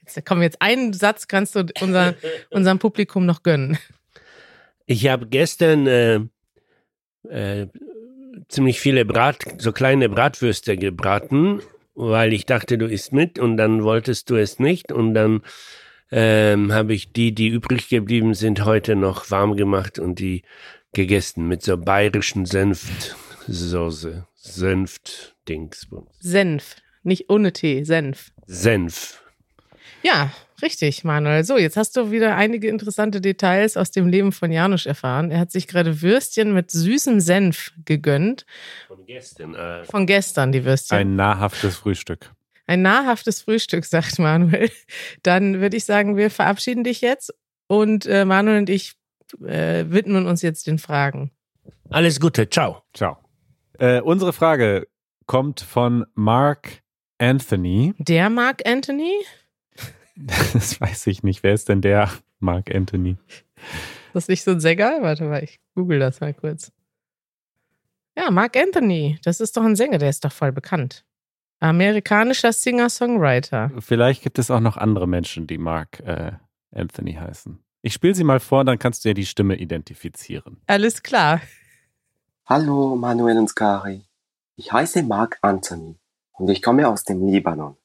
Jetzt, 0.00 0.24
komm, 0.24 0.42
jetzt 0.42 0.62
einen 0.62 0.92
Satz 0.92 1.28
kannst 1.28 1.54
du 1.54 1.66
unser, 1.80 2.14
unserem 2.50 2.78
Publikum 2.78 3.26
noch 3.26 3.42
gönnen. 3.42 3.78
Ich 4.86 5.08
habe 5.08 5.26
gestern 5.26 5.86
äh, 5.86 6.20
äh, 7.28 7.66
ziemlich 8.48 8.80
viele 8.80 9.04
Brat, 9.04 9.44
so 9.58 9.72
kleine 9.72 10.08
Bratwürste 10.08 10.76
gebraten, 10.76 11.60
weil 11.94 12.32
ich 12.32 12.46
dachte, 12.46 12.78
du 12.78 12.86
isst 12.86 13.12
mit 13.12 13.38
und 13.38 13.56
dann 13.56 13.82
wolltest 13.82 14.30
du 14.30 14.36
es 14.36 14.58
nicht 14.58 14.92
und 14.92 15.14
dann 15.14 15.42
ähm, 16.10 16.72
habe 16.72 16.94
ich 16.94 17.12
die, 17.12 17.34
die 17.34 17.48
übrig 17.48 17.88
geblieben 17.88 18.34
sind, 18.34 18.64
heute 18.64 18.96
noch 18.96 19.30
warm 19.30 19.56
gemacht 19.56 19.98
und 19.98 20.18
die 20.18 20.42
gegessen 20.92 21.46
mit 21.48 21.62
so 21.62 21.76
bayerischen 21.76 22.46
Senfsoße. 22.46 24.26
Senft-Dingsbums. 24.34 26.10
Senf, 26.20 26.76
nicht 27.02 27.28
ohne 27.28 27.52
Tee, 27.52 27.84
Senf. 27.84 28.30
Senf. 28.46 29.22
Ja, 30.02 30.30
richtig, 30.62 31.02
Manuel. 31.02 31.42
So, 31.44 31.58
jetzt 31.58 31.76
hast 31.76 31.96
du 31.96 32.12
wieder 32.12 32.36
einige 32.36 32.68
interessante 32.68 33.20
Details 33.20 33.76
aus 33.76 33.90
dem 33.90 34.06
Leben 34.06 34.30
von 34.30 34.52
Janusz 34.52 34.86
erfahren. 34.86 35.30
Er 35.30 35.40
hat 35.40 35.50
sich 35.50 35.66
gerade 35.66 36.00
Würstchen 36.00 36.54
mit 36.54 36.70
süßem 36.70 37.18
Senf 37.20 37.72
gegönnt. 37.84 38.46
Von 38.86 39.04
gestern. 39.04 39.54
Äh, 39.54 39.84
Von 39.84 40.06
gestern, 40.06 40.52
die 40.52 40.64
Würstchen. 40.64 40.96
Ein 40.96 41.16
nahrhaftes 41.16 41.76
Frühstück. 41.76 42.30
Ein 42.66 42.82
nahrhaftes 42.82 43.42
Frühstück, 43.42 43.84
sagt 43.86 44.18
Manuel. 44.18 44.70
Dann 45.22 45.60
würde 45.60 45.76
ich 45.76 45.84
sagen, 45.84 46.16
wir 46.16 46.30
verabschieden 46.30 46.84
dich 46.84 47.00
jetzt 47.00 47.34
und 47.68 48.06
äh, 48.06 48.24
Manuel 48.24 48.58
und 48.58 48.70
ich 48.70 48.94
äh, 49.44 49.84
widmen 49.88 50.26
uns 50.26 50.42
jetzt 50.42 50.66
den 50.66 50.78
Fragen. 50.78 51.30
alles 51.90 52.20
Gute, 52.20 52.48
ciao. 52.48 52.82
Ciao. 52.94 53.18
Äh, 53.78 54.00
unsere 54.00 54.32
Frage 54.32 54.86
kommt 55.26 55.60
von 55.60 56.06
Mark 56.14 56.82
Anthony. 57.18 57.94
Der 57.98 58.30
Mark 58.30 58.66
Anthony? 58.66 59.12
Das 60.54 60.80
weiß 60.80 61.08
ich 61.08 61.22
nicht. 61.22 61.42
Wer 61.42 61.52
ist 61.52 61.68
denn 61.68 61.82
der 61.82 62.10
Mark 62.38 62.74
Anthony? 62.74 63.18
Das 64.14 64.24
ist 64.24 64.28
nicht 64.30 64.44
so 64.44 64.52
ein 64.52 64.60
Sänger? 64.60 65.02
Warte 65.02 65.24
mal, 65.24 65.44
ich 65.44 65.60
google 65.74 65.98
das 65.98 66.20
mal 66.20 66.32
kurz. 66.32 66.72
Ja, 68.16 68.30
Mark 68.30 68.56
Anthony. 68.56 69.18
Das 69.24 69.40
ist 69.40 69.56
doch 69.58 69.62
ein 69.62 69.76
Sänger, 69.76 69.98
der 69.98 70.08
ist 70.08 70.24
doch 70.24 70.32
voll 70.32 70.52
bekannt. 70.52 71.04
Amerikanischer 71.60 72.52
Singer-Songwriter. 72.52 73.70
Vielleicht 73.78 74.22
gibt 74.22 74.38
es 74.38 74.50
auch 74.50 74.60
noch 74.60 74.76
andere 74.76 75.08
Menschen, 75.08 75.46
die 75.46 75.58
Mark 75.58 76.00
äh, 76.00 76.32
Anthony 76.74 77.14
heißen. 77.14 77.58
Ich 77.82 77.94
spiele 77.94 78.14
sie 78.14 78.24
mal 78.24 78.40
vor, 78.40 78.64
dann 78.64 78.78
kannst 78.78 79.04
du 79.04 79.08
ja 79.08 79.14
die 79.14 79.26
Stimme 79.26 79.56
identifizieren. 79.56 80.60
Alles 80.66 81.02
klar. 81.02 81.40
Hallo 82.44 82.96
Manuel 82.96 83.38
und 83.38 83.48
Skari. 83.48 84.04
Ich 84.56 84.72
heiße 84.72 85.02
Mark 85.02 85.38
Anthony 85.40 85.98
und 86.32 86.48
ich 86.50 86.62
komme 86.62 86.88
aus 86.88 87.04
dem 87.04 87.26
Libanon. 87.26 87.76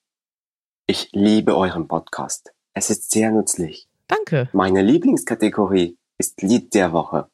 Ich 0.85 1.09
liebe 1.13 1.55
euren 1.55 1.87
Podcast. 1.87 2.53
Es 2.73 2.89
ist 2.89 3.11
sehr 3.11 3.31
nützlich. 3.31 3.87
Danke. 4.07 4.49
Meine 4.53 4.81
Lieblingskategorie 4.81 5.97
ist 6.17 6.41
Lied 6.41 6.73
der 6.73 6.91
Woche, 6.91 7.29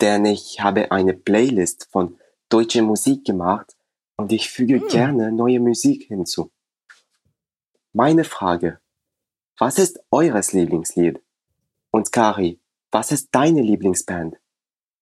denn 0.00 0.24
ich 0.24 0.60
habe 0.60 0.92
eine 0.92 1.14
Playlist 1.14 1.88
von 1.90 2.18
deutscher 2.48 2.82
Musik 2.82 3.24
gemacht 3.24 3.73
und 4.16 4.32
ich 4.32 4.50
füge 4.50 4.80
Hm. 4.80 4.88
gerne 4.88 5.32
neue 5.32 5.60
Musik 5.60 6.04
hinzu. 6.04 6.50
Meine 7.92 8.24
Frage. 8.24 8.80
Was 9.58 9.78
ist 9.78 10.00
eures 10.10 10.52
Lieblingslied? 10.52 11.20
Und 11.90 12.08
Skari, 12.08 12.58
was 12.90 13.12
ist 13.12 13.28
deine 13.32 13.62
Lieblingsband? 13.62 14.36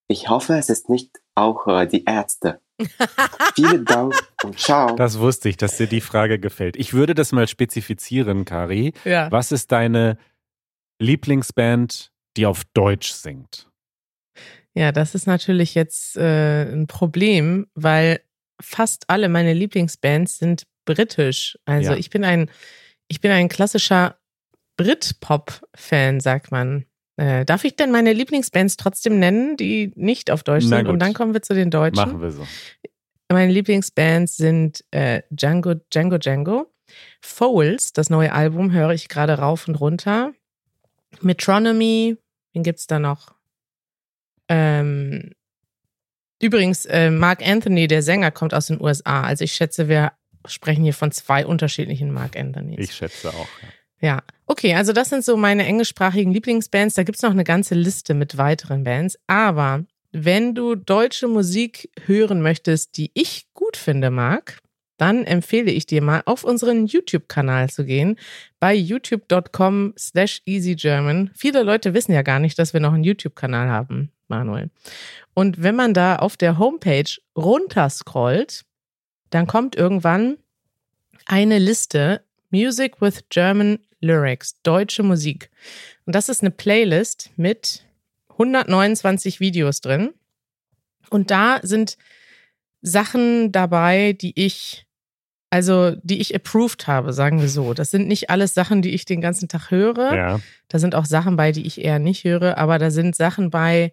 Ich 0.09 0.29
hoffe, 0.29 0.55
es 0.59 0.69
ist 0.69 0.91
nicht 0.91 1.23
auch 1.35 1.67
äh, 1.67 1.87
die 1.87 2.05
Ärzte. 2.05 2.61
Vielen 3.55 3.85
Dank 3.87 4.15
und 4.43 4.59
ciao. 4.59 4.95
Das 4.97 5.19
wusste 5.19 5.49
ich, 5.49 5.57
dass 5.57 5.79
dir 5.79 5.87
die 5.87 6.01
Frage 6.03 6.39
gefällt. 6.39 6.77
Ich 6.77 6.93
würde 6.93 7.15
das 7.15 7.33
mal 7.33 7.49
spezifizieren, 7.49 8.45
Kari. 8.45 8.93
Ja. 9.05 9.31
Was 9.31 9.53
ist 9.53 9.73
deine 9.73 10.19
Lieblingsband, 10.99 12.13
die 12.37 12.45
auf 12.47 12.65
Deutsch 12.75 13.13
singt? 13.13 13.71
Ja, 14.75 14.93
das 14.93 15.15
ist 15.15 15.27
natürlich 15.27 15.75
jetzt 15.75 16.17
äh, 16.17 16.71
ein 16.71 16.87
Problem, 16.87 17.67
weil 17.75 18.21
fast 18.63 19.05
alle 19.09 19.29
meine 19.29 19.53
Lieblingsbands 19.53 20.39
sind 20.39 20.65
britisch. 20.85 21.59
Also 21.65 21.93
Ja. 21.93 21.99
ich 21.99 22.11
bin 22.11 22.25
ein, 22.25 22.51
ich 23.09 23.21
bin 23.21 23.31
ein 23.31 23.49
klassischer 23.49 24.17
Brit-Pop-Fan, 24.77 26.21
sagt 26.21 26.51
man. 26.51 26.87
Äh, 27.17 27.45
darf 27.45 27.65
ich 27.65 27.77
denn 27.77 27.91
meine 27.91 28.13
Lieblingsbands 28.15 28.77
trotzdem 28.79 29.19
nennen, 29.19 29.57
die 29.57 29.93
nicht 29.97 30.31
auf 30.31 30.43
Deutsch 30.43 30.65
Na 30.69 30.79
sind? 30.79 30.87
Und 30.87 30.95
gut. 30.95 31.03
dann 31.03 31.13
kommen 31.15 31.35
wir 31.35 31.43
zu 31.43 31.55
den 31.55 31.71
Deutschen. 31.71 31.97
Machen 31.97 32.23
wir 32.23 32.31
so. 32.31 32.47
Meine 33.31 33.53
Lieblingsbands 33.53 34.37
sind 34.37 34.85
äh, 34.91 35.23
Django, 35.31 35.75
Django, 35.93 36.19
Django. 36.19 36.73
Foals, 37.23 37.93
das 37.93 38.11
neue 38.11 38.33
Album, 38.33 38.73
höre 38.73 38.91
ich 38.91 39.09
gerade 39.09 39.35
rauf 39.39 39.69
und 39.69 39.77
runter. 39.77 40.33
Metronomy, 41.21 42.17
wen 42.53 42.63
gibt's 42.63 42.87
da 42.87 42.99
noch? 42.99 43.35
Ähm, 44.49 45.33
übrigens, 46.43 46.85
äh, 46.87 47.11
Mark 47.11 47.47
Anthony, 47.47 47.87
der 47.87 48.03
Sänger, 48.03 48.31
kommt 48.31 48.53
aus 48.53 48.67
den 48.67 48.81
USA. 48.81 49.23
Also 49.23 49.45
ich 49.45 49.53
schätze, 49.53 49.89
wir 49.89 50.13
sprechen 50.47 50.85
hier 50.85 50.95
von 50.95 51.13
zwei 51.13 51.47
unterschiedlichen 51.47 52.13
Mark 52.13 52.37
Anthonys. 52.37 52.79
Ich 52.79 52.95
schätze 52.95 53.31
auch. 53.31 53.49
Ja. 53.63 53.69
Ja, 54.03 54.25
okay, 54.47 54.75
also 54.75 54.93
das 54.93 55.11
sind 55.11 55.25
so 55.25 55.37
meine 55.37 55.65
englischsprachigen 55.65 56.33
Lieblingsbands. 56.33 56.97
Da 56.97 57.05
gibt's 57.05 57.23
noch 57.23 57.31
eine 57.31 57.45
ganze 57.45 57.77
Liste 57.77 58.15
mit 58.15 58.37
weiteren 58.37 58.83
Bands. 58.83 59.17
Aber 59.29 59.85
wenn 60.11 60.57
du 60.57 60.75
deutsche 60.75 61.29
Musik 61.29 61.89
hören 62.05 62.43
möchtest, 62.43 62.97
die 62.97 63.13
ich 63.15 63.47
gut 63.55 63.77
finde, 63.77 64.11
Marc, 64.11 64.59
dann 65.03 65.25
empfehle 65.25 65.73
ich 65.73 65.85
dir 65.85 66.01
mal 66.01 66.23
auf 66.27 66.45
unseren 66.45 66.87
YouTube-Kanal 66.87 67.69
zu 67.71 67.85
gehen, 67.85 68.21
bei 68.61 68.73
youtube.com 68.73 69.95
slash 69.99 70.43
easygerman. 70.47 71.33
Viele 71.35 71.65
Leute 71.65 71.93
wissen 71.93 72.13
ja 72.13 72.23
gar 72.23 72.39
nicht, 72.39 72.57
dass 72.57 72.73
wir 72.73 72.79
noch 72.79 72.93
einen 72.93 73.03
YouTube-Kanal 73.03 73.69
haben, 73.69 74.13
Manuel. 74.29 74.71
Und 75.35 75.61
wenn 75.61 75.75
man 75.75 75.93
da 75.93 76.15
auf 76.17 76.37
der 76.37 76.57
Homepage 76.57 77.11
runterscrollt, 77.37 78.65
dann 79.31 79.49
kommt 79.49 79.75
irgendwann 79.75 80.37
eine 81.27 81.59
Liste 81.59 82.23
Music 82.51 83.01
with 83.01 83.25
German 83.29 83.81
Lyrics, 84.01 84.63
deutsche 84.63 85.03
Musik. 85.03 85.51
Und 86.07 86.15
das 86.15 86.29
ist 86.29 86.43
eine 86.43 86.53
Playlist 86.53 87.31
mit 87.35 87.83
129 88.29 89.41
Videos 89.41 89.81
drin. 89.81 90.15
Und 91.11 91.33
da 91.33 91.59
sind 91.65 91.97
Sachen 92.83 93.53
dabei, 93.53 94.13
die 94.13 94.33
ich, 94.35 94.87
also 95.53 95.95
die 96.03 96.19
ich 96.23 96.35
approved 96.35 96.87
habe, 96.87 97.13
sagen 97.13 97.43
wir 97.43 97.49
so. 97.49 97.75
Das 97.75 97.91
sind 97.91 98.09
nicht 98.09 98.31
alles 98.31 98.55
Sachen, 98.55 98.81
die 98.81 98.95
ich 98.95 99.05
den 99.05 99.21
ganzen 99.21 99.49
Tag 99.49 99.71
höre. 99.71 100.15
ja. 100.15 100.41
Da 100.69 100.79
sind 100.79 100.95
auch 100.95 101.05
Sachen 101.05 101.37
bei, 101.37 101.53
die 101.53 101.67
ich 101.67 101.85
eher 101.85 101.99
nicht 101.99 102.25
höre, 102.25 102.57
aber 102.57 102.79
da 102.79 102.91
sind 102.91 103.15
Sachen 103.15 103.51
bei, 103.51 103.93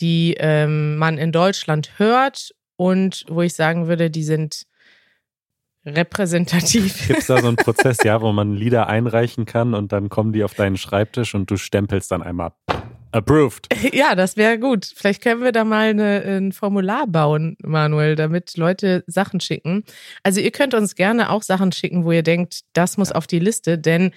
die 0.00 0.34
ähm, 0.40 0.96
man 0.96 1.16
in 1.16 1.30
Deutschland 1.30 1.92
hört 1.98 2.52
und 2.74 3.24
wo 3.28 3.42
ich 3.42 3.54
sagen 3.54 3.86
würde, 3.86 4.10
die 4.10 4.24
sind 4.24 4.64
repräsentativ. 5.86 6.98
Gibt 7.06 7.20
es 7.20 7.26
da 7.28 7.40
so 7.40 7.46
einen 7.46 7.56
Prozess, 7.56 7.98
ja, 8.02 8.20
wo 8.20 8.32
man 8.32 8.56
Lieder 8.56 8.88
einreichen 8.88 9.46
kann 9.46 9.74
und 9.74 9.92
dann 9.92 10.08
kommen 10.08 10.32
die 10.32 10.42
auf 10.42 10.54
deinen 10.54 10.76
Schreibtisch 10.76 11.32
und 11.36 11.48
du 11.48 11.56
stempelst 11.56 12.10
dann 12.10 12.24
einmal 12.24 12.54
approved. 13.12 13.68
Ja, 13.92 14.14
das 14.14 14.36
wäre 14.36 14.58
gut. 14.58 14.90
Vielleicht 14.94 15.22
können 15.22 15.42
wir 15.42 15.52
da 15.52 15.64
mal 15.64 15.88
eine, 15.88 16.22
ein 16.22 16.52
Formular 16.52 17.06
bauen, 17.06 17.56
Manuel, 17.62 18.16
damit 18.16 18.56
Leute 18.56 19.04
Sachen 19.06 19.40
schicken. 19.40 19.84
Also 20.22 20.40
ihr 20.40 20.50
könnt 20.50 20.74
uns 20.74 20.94
gerne 20.94 21.30
auch 21.30 21.42
Sachen 21.42 21.72
schicken, 21.72 22.04
wo 22.04 22.12
ihr 22.12 22.22
denkt, 22.22 22.60
das 22.72 22.96
muss 22.96 23.12
auf 23.12 23.26
die 23.26 23.38
Liste, 23.38 23.78
denn 23.78 24.12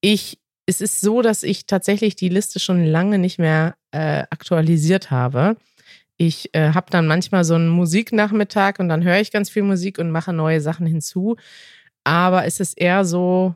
ich, 0.00 0.38
es 0.66 0.80
ist 0.80 1.00
so, 1.00 1.22
dass 1.22 1.42
ich 1.42 1.66
tatsächlich 1.66 2.16
die 2.16 2.28
Liste 2.28 2.60
schon 2.60 2.84
lange 2.84 3.18
nicht 3.18 3.38
mehr 3.38 3.76
äh, 3.92 4.24
aktualisiert 4.30 5.10
habe. 5.10 5.56
Ich 6.18 6.54
äh, 6.54 6.72
habe 6.72 6.90
dann 6.90 7.06
manchmal 7.06 7.44
so 7.44 7.54
einen 7.54 7.68
Musiknachmittag 7.68 8.78
und 8.78 8.88
dann 8.88 9.04
höre 9.04 9.20
ich 9.20 9.32
ganz 9.32 9.50
viel 9.50 9.62
Musik 9.62 9.98
und 9.98 10.10
mache 10.10 10.32
neue 10.32 10.60
Sachen 10.60 10.86
hinzu. 10.86 11.36
Aber 12.04 12.44
es 12.46 12.60
ist 12.60 12.78
eher 12.78 13.04
so, 13.04 13.54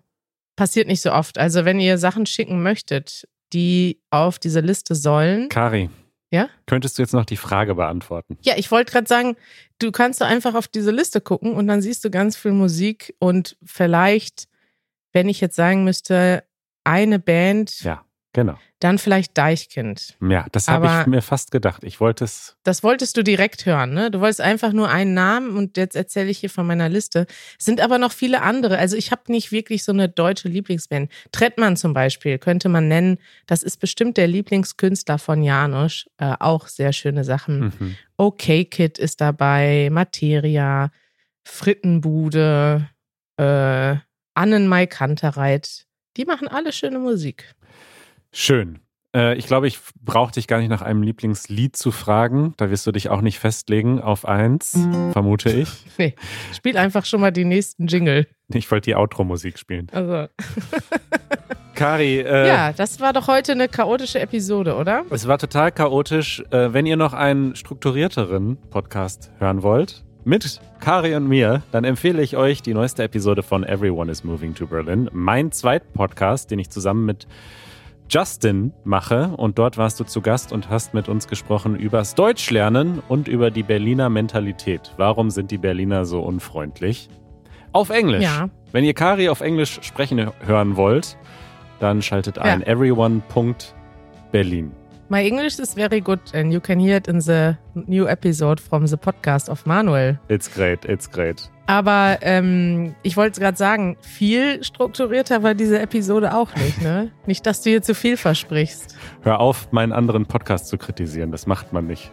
passiert 0.56 0.88
nicht 0.88 1.00
so 1.00 1.12
oft. 1.12 1.38
Also 1.38 1.64
wenn 1.64 1.80
ihr 1.80 1.96
Sachen 1.96 2.26
schicken 2.26 2.62
möchtet, 2.62 3.26
die 3.52 4.00
auf 4.10 4.38
diese 4.38 4.60
Liste 4.60 4.94
sollen. 4.94 5.48
Kari. 5.48 5.90
Ja? 6.32 6.48
Könntest 6.66 6.96
du 6.96 7.02
jetzt 7.02 7.12
noch 7.12 7.24
die 7.24 7.36
Frage 7.36 7.74
beantworten? 7.74 8.38
Ja, 8.42 8.54
ich 8.56 8.70
wollte 8.70 8.92
gerade 8.92 9.08
sagen, 9.08 9.36
du 9.80 9.90
kannst 9.90 10.20
doch 10.20 10.26
einfach 10.26 10.54
auf 10.54 10.68
diese 10.68 10.92
Liste 10.92 11.20
gucken 11.20 11.54
und 11.54 11.66
dann 11.66 11.82
siehst 11.82 12.04
du 12.04 12.10
ganz 12.10 12.36
viel 12.36 12.52
Musik 12.52 13.14
und 13.18 13.56
vielleicht, 13.64 14.48
wenn 15.12 15.28
ich 15.28 15.40
jetzt 15.40 15.56
sagen 15.56 15.82
müsste, 15.84 16.44
eine 16.84 17.18
Band, 17.18 17.82
Ja, 17.82 18.04
genau. 18.32 18.58
dann 18.78 18.98
vielleicht 18.98 19.36
Deichkind. 19.36 20.16
Ja, 20.20 20.46
das 20.52 20.68
habe 20.68 20.86
ich 20.86 21.06
mir 21.06 21.22
fast 21.22 21.50
gedacht. 21.50 21.84
Ich 21.84 22.00
wollte 22.00 22.24
es. 22.24 22.56
Das 22.62 22.82
wolltest 22.82 23.16
du 23.16 23.22
direkt 23.22 23.66
hören, 23.66 23.92
ne? 23.92 24.10
Du 24.10 24.20
wolltest 24.20 24.40
einfach 24.40 24.72
nur 24.72 24.88
einen 24.88 25.14
Namen 25.14 25.56
und 25.56 25.76
jetzt 25.76 25.96
erzähle 25.96 26.30
ich 26.30 26.38
hier 26.38 26.50
von 26.50 26.66
meiner 26.66 26.88
Liste. 26.88 27.26
Es 27.58 27.64
sind 27.64 27.80
aber 27.80 27.98
noch 27.98 28.12
viele 28.12 28.42
andere. 28.42 28.78
Also 28.78 28.96
ich 28.96 29.10
habe 29.10 29.22
nicht 29.28 29.52
wirklich 29.52 29.84
so 29.84 29.92
eine 29.92 30.08
deutsche 30.08 30.48
Lieblingsband. 30.48 31.10
Trettmann 31.32 31.76
zum 31.76 31.92
Beispiel 31.92 32.38
könnte 32.38 32.68
man 32.68 32.88
nennen. 32.88 33.18
Das 33.46 33.62
ist 33.62 33.78
bestimmt 33.78 34.16
der 34.16 34.28
Lieblingskünstler 34.28 35.18
von 35.18 35.42
Janusz. 35.42 36.06
Äh, 36.18 36.34
auch 36.38 36.68
sehr 36.68 36.92
schöne 36.92 37.24
Sachen. 37.24 37.60
Mhm. 37.60 37.96
Okay 38.16 38.64
Kid 38.64 38.98
ist 38.98 39.20
dabei, 39.20 39.88
Materia, 39.90 40.90
Frittenbude, 41.44 42.88
äh, 43.36 43.96
Annenmai 44.34 44.86
Kantereit. 44.86 45.86
Die 46.16 46.24
machen 46.24 46.48
alle 46.48 46.72
schöne 46.72 46.98
Musik. 46.98 47.54
Schön. 48.32 48.78
Äh, 49.14 49.36
ich 49.36 49.46
glaube, 49.46 49.66
ich 49.66 49.78
brauche 50.00 50.32
dich 50.32 50.46
gar 50.46 50.58
nicht 50.58 50.68
nach 50.68 50.82
einem 50.82 51.02
Lieblingslied 51.02 51.76
zu 51.76 51.90
fragen. 51.90 52.54
Da 52.56 52.70
wirst 52.70 52.86
du 52.86 52.92
dich 52.92 53.08
auch 53.08 53.22
nicht 53.22 53.38
festlegen 53.38 54.00
auf 54.00 54.24
eins, 54.24 54.78
vermute 55.12 55.50
ich. 55.50 55.68
Nee, 55.98 56.14
spiel 56.54 56.76
einfach 56.76 57.04
schon 57.04 57.20
mal 57.20 57.32
die 57.32 57.44
nächsten 57.44 57.86
Jingle. 57.86 58.26
Ich 58.52 58.70
wollte 58.70 58.86
die 58.86 58.94
Outro-Musik 58.94 59.58
spielen. 59.58 59.88
Also, 59.92 60.28
Kari, 61.74 62.20
äh, 62.20 62.46
ja, 62.46 62.72
das 62.72 63.00
war 63.00 63.12
doch 63.12 63.26
heute 63.26 63.52
eine 63.52 63.68
chaotische 63.68 64.20
Episode, 64.20 64.76
oder? 64.76 65.04
es 65.10 65.26
war 65.26 65.38
total 65.38 65.72
chaotisch. 65.72 66.42
Äh, 66.50 66.72
wenn 66.72 66.86
ihr 66.86 66.96
noch 66.96 67.12
einen 67.12 67.56
strukturierteren 67.56 68.56
Podcast 68.70 69.30
hören 69.38 69.62
wollt, 69.62 70.04
mit 70.24 70.60
Kari 70.80 71.14
und 71.14 71.28
mir, 71.28 71.62
dann 71.72 71.84
empfehle 71.84 72.22
ich 72.22 72.36
euch 72.36 72.62
die 72.62 72.74
neueste 72.74 73.02
Episode 73.02 73.42
von 73.42 73.64
Everyone 73.64 74.10
is 74.10 74.22
Moving 74.24 74.54
to 74.54 74.66
Berlin. 74.66 75.08
Mein 75.12 75.52
zweiter 75.52 75.86
Podcast, 75.94 76.50
den 76.50 76.58
ich 76.58 76.70
zusammen 76.70 77.04
mit 77.06 77.26
Justin 78.10 78.72
mache. 78.84 79.28
Und 79.36 79.58
dort 79.58 79.78
warst 79.78 80.00
du 80.00 80.04
zu 80.04 80.20
Gast 80.20 80.52
und 80.52 80.68
hast 80.68 80.92
mit 80.94 81.08
uns 81.08 81.28
gesprochen 81.28 81.76
übers 81.76 82.14
Deutschlernen 82.16 83.00
und 83.08 83.28
über 83.28 83.50
die 83.52 83.62
Berliner 83.62 84.10
Mentalität. 84.10 84.92
Warum 84.96 85.30
sind 85.30 85.50
die 85.52 85.58
Berliner 85.58 86.04
so 86.04 86.20
unfreundlich? 86.20 87.08
Auf 87.72 87.90
Englisch. 87.90 88.24
Ja. 88.24 88.50
Wenn 88.72 88.84
ihr 88.84 88.94
Kari 88.94 89.28
auf 89.28 89.40
Englisch 89.40 89.78
sprechen 89.82 90.30
hören 90.44 90.76
wollt, 90.76 91.16
dann 91.78 92.02
schaltet 92.02 92.38
ein 92.38 92.60
Ja. 92.60 92.66
everyone.berlin. 92.66 94.72
My 95.08 95.26
English 95.26 95.58
is 95.58 95.74
very 95.74 96.00
good 96.00 96.20
and 96.34 96.52
you 96.52 96.60
can 96.60 96.78
hear 96.78 96.96
it 96.96 97.08
in 97.08 97.20
the 97.20 97.54
new 97.74 98.06
episode 98.06 98.62
from 98.62 98.86
the 98.86 98.96
podcast 98.96 99.48
of 99.48 99.66
Manuel. 99.66 100.18
It's 100.28 100.52
great, 100.52 100.84
it's 100.84 101.10
great. 101.10 101.50
Aber 101.70 102.18
ähm, 102.22 102.96
ich 103.04 103.16
wollte 103.16 103.40
gerade 103.40 103.56
sagen, 103.56 103.96
viel 104.00 104.64
strukturierter 104.64 105.44
war 105.44 105.54
diese 105.54 105.78
Episode 105.78 106.34
auch 106.34 106.52
nicht, 106.56 106.82
ne? 106.82 107.12
Nicht, 107.26 107.46
dass 107.46 107.62
du 107.62 107.70
hier 107.70 107.80
zu 107.80 107.94
viel 107.94 108.16
versprichst. 108.16 108.96
Hör 109.22 109.38
auf, 109.38 109.70
meinen 109.70 109.92
anderen 109.92 110.26
Podcast 110.26 110.66
zu 110.66 110.78
kritisieren. 110.78 111.30
Das 111.30 111.46
macht 111.46 111.72
man 111.72 111.86
nicht. 111.86 112.10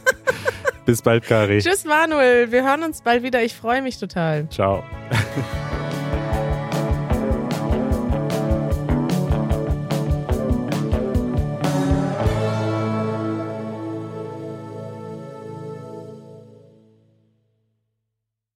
Bis 0.86 1.02
bald, 1.02 1.24
Kari. 1.24 1.58
Tschüss, 1.58 1.84
Manuel. 1.84 2.52
Wir 2.52 2.64
hören 2.64 2.82
uns 2.82 3.02
bald 3.02 3.22
wieder. 3.22 3.42
Ich 3.42 3.54
freue 3.54 3.82
mich 3.82 3.98
total. 3.98 4.48
Ciao. 4.48 4.82